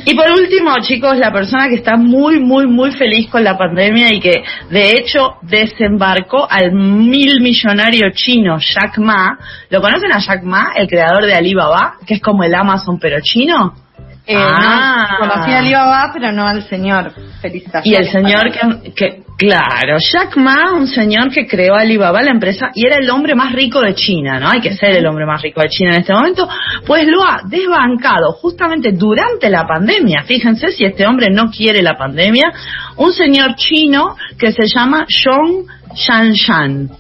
Y 0.05 0.15
por 0.15 0.31
último, 0.31 0.75
chicos, 0.81 1.19
la 1.19 1.33
persona 1.33 1.69
que 1.69 1.77
está 1.77 1.97
muy, 1.97 2.39
muy, 2.39 2.67
muy 2.67 2.93
feliz 2.93 3.29
con 3.29 3.43
la 3.43 3.57
pandemia 3.57 4.15
y 4.15 4.21
que 4.21 4.43
de 4.71 4.93
hecho 4.93 5.37
desembarcó 5.43 6.47
al 6.49 6.73
mil 6.73 7.41
millonario 7.41 8.11
chino 8.13 8.59
Jack 8.59 8.99
Ma. 8.99 9.39
¿Lo 9.71 9.81
conocen 9.81 10.13
a 10.13 10.19
Jack 10.19 10.43
Ma, 10.43 10.73
el 10.77 10.87
creador 10.87 11.25
de 11.25 11.35
Alibaba, 11.35 11.95
que 12.07 12.15
es 12.15 12.21
como 12.21 12.45
el 12.45 12.55
Amazon 12.55 12.99
pero 13.01 13.19
chino? 13.23 13.88
Eh, 14.31 14.37
ah. 14.37 15.17
conocí 15.19 15.53
a 15.53 15.61
Alibaba, 15.61 16.11
pero 16.13 16.31
no 16.33 16.47
al 16.47 16.63
señor. 16.69 17.15
Felicitaciones. 17.41 17.87
Y 17.87 17.95
el 17.95 18.13
señor 18.13 18.53
que, 18.53 18.93
que, 18.93 19.23
claro, 19.39 19.97
Jack 19.99 20.37
Ma, 20.37 20.75
un 20.75 20.87
señor 20.87 21.31
que 21.31 21.47
creó 21.47 21.75
Alibaba, 21.77 22.21
la 22.21 22.33
empresa, 22.33 22.71
y 22.75 22.85
era 22.85 22.97
el 22.97 23.09
hombre 23.09 23.35
más 23.35 23.53
rico 23.53 23.81
de 23.81 23.95
China, 23.95 24.39
¿no? 24.39 24.51
Hay 24.51 24.61
que 24.61 24.75
ser 24.75 24.91
el 24.99 25.07
hombre 25.07 25.25
más 25.25 25.41
rico 25.41 25.63
de 25.63 25.71
China 25.71 25.95
en 25.95 26.01
este 26.03 26.13
momento, 26.13 26.47
pues 26.85 27.07
lo 27.07 27.23
ha 27.23 27.41
desbancado 27.47 28.33
justamente 28.33 28.93
durante 28.93 29.49
la 29.49 29.67
pandemia. 29.67 30.25
Fíjense 30.25 30.73
si 30.73 30.85
este 30.85 31.07
hombre 31.07 31.29
no 31.31 31.51
quiere 31.51 31.83
la 31.83 31.97
pandemia, 31.97 32.53
un 32.97 33.15
señor 33.15 33.55
chino 33.55 34.15
que 34.39 34.53
se 34.53 34.67
llama 34.67 35.07
Zhong 35.09 35.65
Shanshan. 35.95 36.91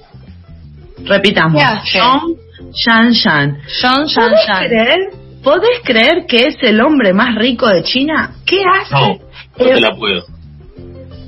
Repitamos, 1.04 1.62
Zhong 1.92 2.36
Shanshan. 2.72 3.58
Zhong 3.68 4.06
Shanshan. 4.06 5.17
¿Podés 5.42 5.80
creer 5.84 6.26
que 6.26 6.48
es 6.48 6.56
el 6.62 6.80
hombre 6.80 7.12
más 7.12 7.34
rico 7.36 7.68
de 7.68 7.82
China? 7.82 8.34
¿Qué 8.44 8.62
hace? 8.62 8.94
No, 8.94 9.18
no 9.58 9.64
te 9.64 9.80
la 9.80 9.94
puedo. 9.96 10.38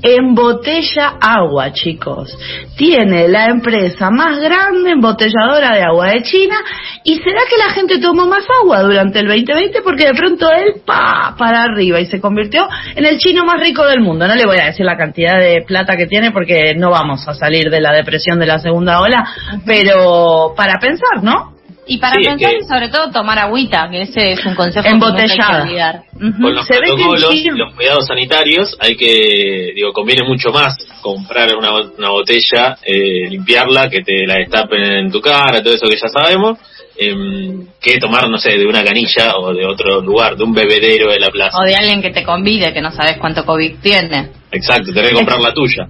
Embotella 0.03 1.19
agua, 1.21 1.73
chicos. 1.73 2.35
Tiene 2.77 3.29
la 3.29 3.47
empresa 3.47 4.11
más 4.11 4.39
grande 4.41 4.93
embotelladora 4.93 5.75
de 5.75 5.83
agua 5.83 6.09
de 6.09 6.23
China. 6.23 6.57
¿Y 7.05 7.17
será 7.17 7.41
que 7.49 7.59
la 7.59 7.71
gente 7.75 7.99
tomó 7.99 8.27
más 8.27 8.45
agua 8.63 8.83
durante 8.83 9.19
el 9.21 9.27
2020? 9.27 9.83
Porque 9.83 10.07
de 10.07 10.15
pronto 10.15 10.51
él, 10.51 10.81
pa, 10.87 11.35
para 11.37 11.65
arriba 11.65 12.01
y 12.01 12.07
se 12.07 12.21
convirtió 12.21 12.67
en 12.95 13.05
el 13.05 13.19
chino 13.19 13.45
más 13.45 13.61
rico 13.61 13.85
del 13.85 14.01
mundo. 14.01 14.27
No 14.27 14.35
le 14.35 14.47
voy 14.47 14.57
a 14.59 14.67
decir 14.67 14.87
la 14.87 14.97
cantidad 14.97 15.39
de 15.39 15.65
plata 15.67 15.97
que 15.97 16.07
tiene 16.07 16.31
porque 16.31 16.75
no 16.75 16.91
vamos 16.91 17.29
a 17.29 17.35
salir 17.35 17.69
de 17.71 17.81
la 17.83 17.93
depresión 17.93 18.39
de 18.39 18.47
la 18.47 18.59
segunda 18.59 19.01
ola. 19.01 19.23
Pero 19.67 20.55
para 20.57 20.79
pensar, 20.79 21.23
¿no? 21.23 21.60
Y 21.87 21.99
para 21.99 22.17
pensar 22.17 22.53
y 22.53 22.65
sobre 22.65 22.89
todo 22.89 23.11
tomar 23.11 23.39
agüita, 23.39 23.89
que 23.91 24.03
ese 24.03 24.33
es 24.33 24.45
un 24.47 24.55
consejo 24.55 24.87
embotellada. 24.87 25.67
Que 25.67 26.41
Con 26.41 26.55
los 26.55 26.67
protocolos, 26.67 27.35
los 27.55 27.75
cuidados 27.75 28.07
sanitarios, 28.07 28.77
hay 28.79 28.97
que, 28.97 29.73
digo, 29.75 29.93
conviene 29.93 30.27
mucho 30.27 30.51
más 30.51 30.77
comprar 31.01 31.57
una, 31.57 31.73
una 31.99 32.11
botella, 32.11 32.77
eh, 32.85 33.29
limpiarla, 33.29 33.89
que 33.89 34.03
te 34.03 34.27
la 34.27 34.35
destapen 34.35 34.83
en 34.83 35.11
tu 35.11 35.21
cara, 35.21 35.63
todo 35.63 35.75
eso 35.75 35.89
que 35.89 35.97
ya 35.97 36.09
sabemos, 36.09 36.59
em, 36.97 37.67
que 37.81 37.99
tomar, 37.99 38.29
no 38.29 38.39
sé, 38.39 38.57
de 38.59 38.67
una 38.67 38.85
canilla 38.85 39.33
o 39.37 39.53
de 39.55 39.67
otro 39.67 40.01
lugar, 40.01 40.37
de 40.37 40.45
un 40.45 40.53
bebedero 40.53 41.11
de 41.11 41.19
la 41.19 41.31
plaza. 41.31 41.59
O 41.59 41.65
de 41.65 41.75
alguien 41.75 42.03
que 42.03 42.11
te 42.11 42.23
convide, 42.23 42.73
que 42.73 42.83
no 42.83 42.93
sabes 42.93 43.17
cuánto 43.19 43.45
COVID 43.45 43.77
tiene. 43.81 44.31
Exacto, 44.53 44.93
tenés 44.93 45.11
que 45.11 45.17
comprar 45.17 45.41
la 45.41 45.53
tuya. 45.53 45.89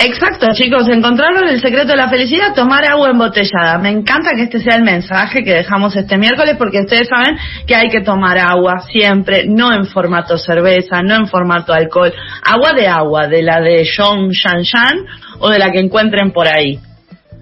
Exacto, 0.00 0.46
chicos, 0.52 0.88
encontraron 0.88 1.48
el 1.48 1.60
secreto 1.60 1.88
de 1.88 1.96
la 1.96 2.08
felicidad, 2.08 2.54
tomar 2.54 2.84
agua 2.88 3.10
embotellada. 3.10 3.78
Me 3.78 3.90
encanta 3.90 4.30
que 4.36 4.42
este 4.42 4.60
sea 4.60 4.76
el 4.76 4.84
mensaje 4.84 5.42
que 5.42 5.52
dejamos 5.52 5.96
este 5.96 6.16
miércoles 6.16 6.54
porque 6.56 6.78
ustedes 6.78 7.08
saben 7.08 7.36
que 7.66 7.74
hay 7.74 7.88
que 7.88 8.02
tomar 8.02 8.38
agua 8.38 8.78
siempre, 8.92 9.46
no 9.48 9.72
en 9.72 9.86
formato 9.86 10.38
cerveza, 10.38 11.02
no 11.02 11.16
en 11.16 11.26
formato 11.26 11.72
alcohol, 11.72 12.12
agua 12.44 12.74
de 12.74 12.86
agua, 12.86 13.26
de 13.26 13.42
la 13.42 13.60
de 13.60 13.82
Shan 13.82 14.30
Shan 14.30 15.04
o 15.40 15.50
de 15.50 15.58
la 15.58 15.72
que 15.72 15.80
encuentren 15.80 16.30
por 16.30 16.46
ahí. 16.46 16.78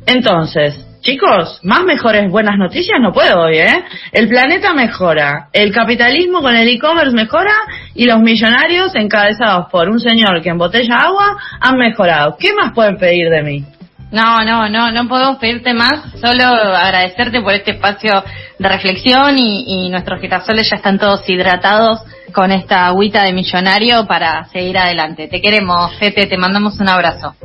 Entonces, 0.06 0.85
Chicos, 1.06 1.60
más 1.62 1.84
mejores 1.84 2.28
buenas 2.28 2.58
noticias 2.58 2.98
no 3.00 3.12
puedo 3.12 3.42
hoy, 3.42 3.58
¿eh? 3.58 3.84
El 4.10 4.28
planeta 4.28 4.74
mejora, 4.74 5.50
el 5.52 5.72
capitalismo 5.72 6.42
con 6.42 6.56
el 6.56 6.68
e-commerce 6.68 7.14
mejora 7.14 7.54
y 7.94 8.06
los 8.06 8.18
millonarios 8.18 8.92
encabezados 8.96 9.66
por 9.70 9.88
un 9.88 10.00
señor 10.00 10.42
que 10.42 10.48
embotella 10.48 10.98
agua 10.98 11.36
han 11.60 11.78
mejorado. 11.78 12.36
¿Qué 12.36 12.52
más 12.54 12.72
pueden 12.72 12.96
pedir 12.96 13.30
de 13.30 13.42
mí? 13.44 13.64
No, 14.10 14.40
no, 14.44 14.68
no, 14.68 14.90
no 14.90 15.06
podemos 15.06 15.38
pedirte 15.38 15.74
más, 15.74 16.10
solo 16.20 16.42
agradecerte 16.44 17.40
por 17.40 17.52
este 17.52 17.70
espacio 17.70 18.24
de 18.58 18.68
reflexión 18.68 19.38
y, 19.38 19.88
nuestros 19.90 20.20
girasoles 20.20 20.68
ya 20.68 20.78
están 20.78 20.98
todos 20.98 21.22
hidratados 21.28 22.00
con 22.32 22.50
esta 22.50 22.88
agüita 22.88 23.22
de 23.22 23.32
millonario 23.32 24.08
para 24.08 24.46
seguir 24.46 24.76
adelante. 24.76 25.28
Te 25.28 25.40
queremos, 25.40 25.94
Fete, 26.00 26.26
te 26.26 26.36
mandamos 26.36 26.80
un 26.80 26.88
abrazo. 26.88 27.36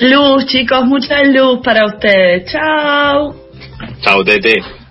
Luz, 0.00 0.46
chicos, 0.46 0.84
mucha 0.84 1.22
luz 1.22 1.60
para 1.62 1.86
ustedes. 1.86 2.50
Chao. 2.50 3.34
Chao, 4.00 4.24
Tete. 4.24 4.83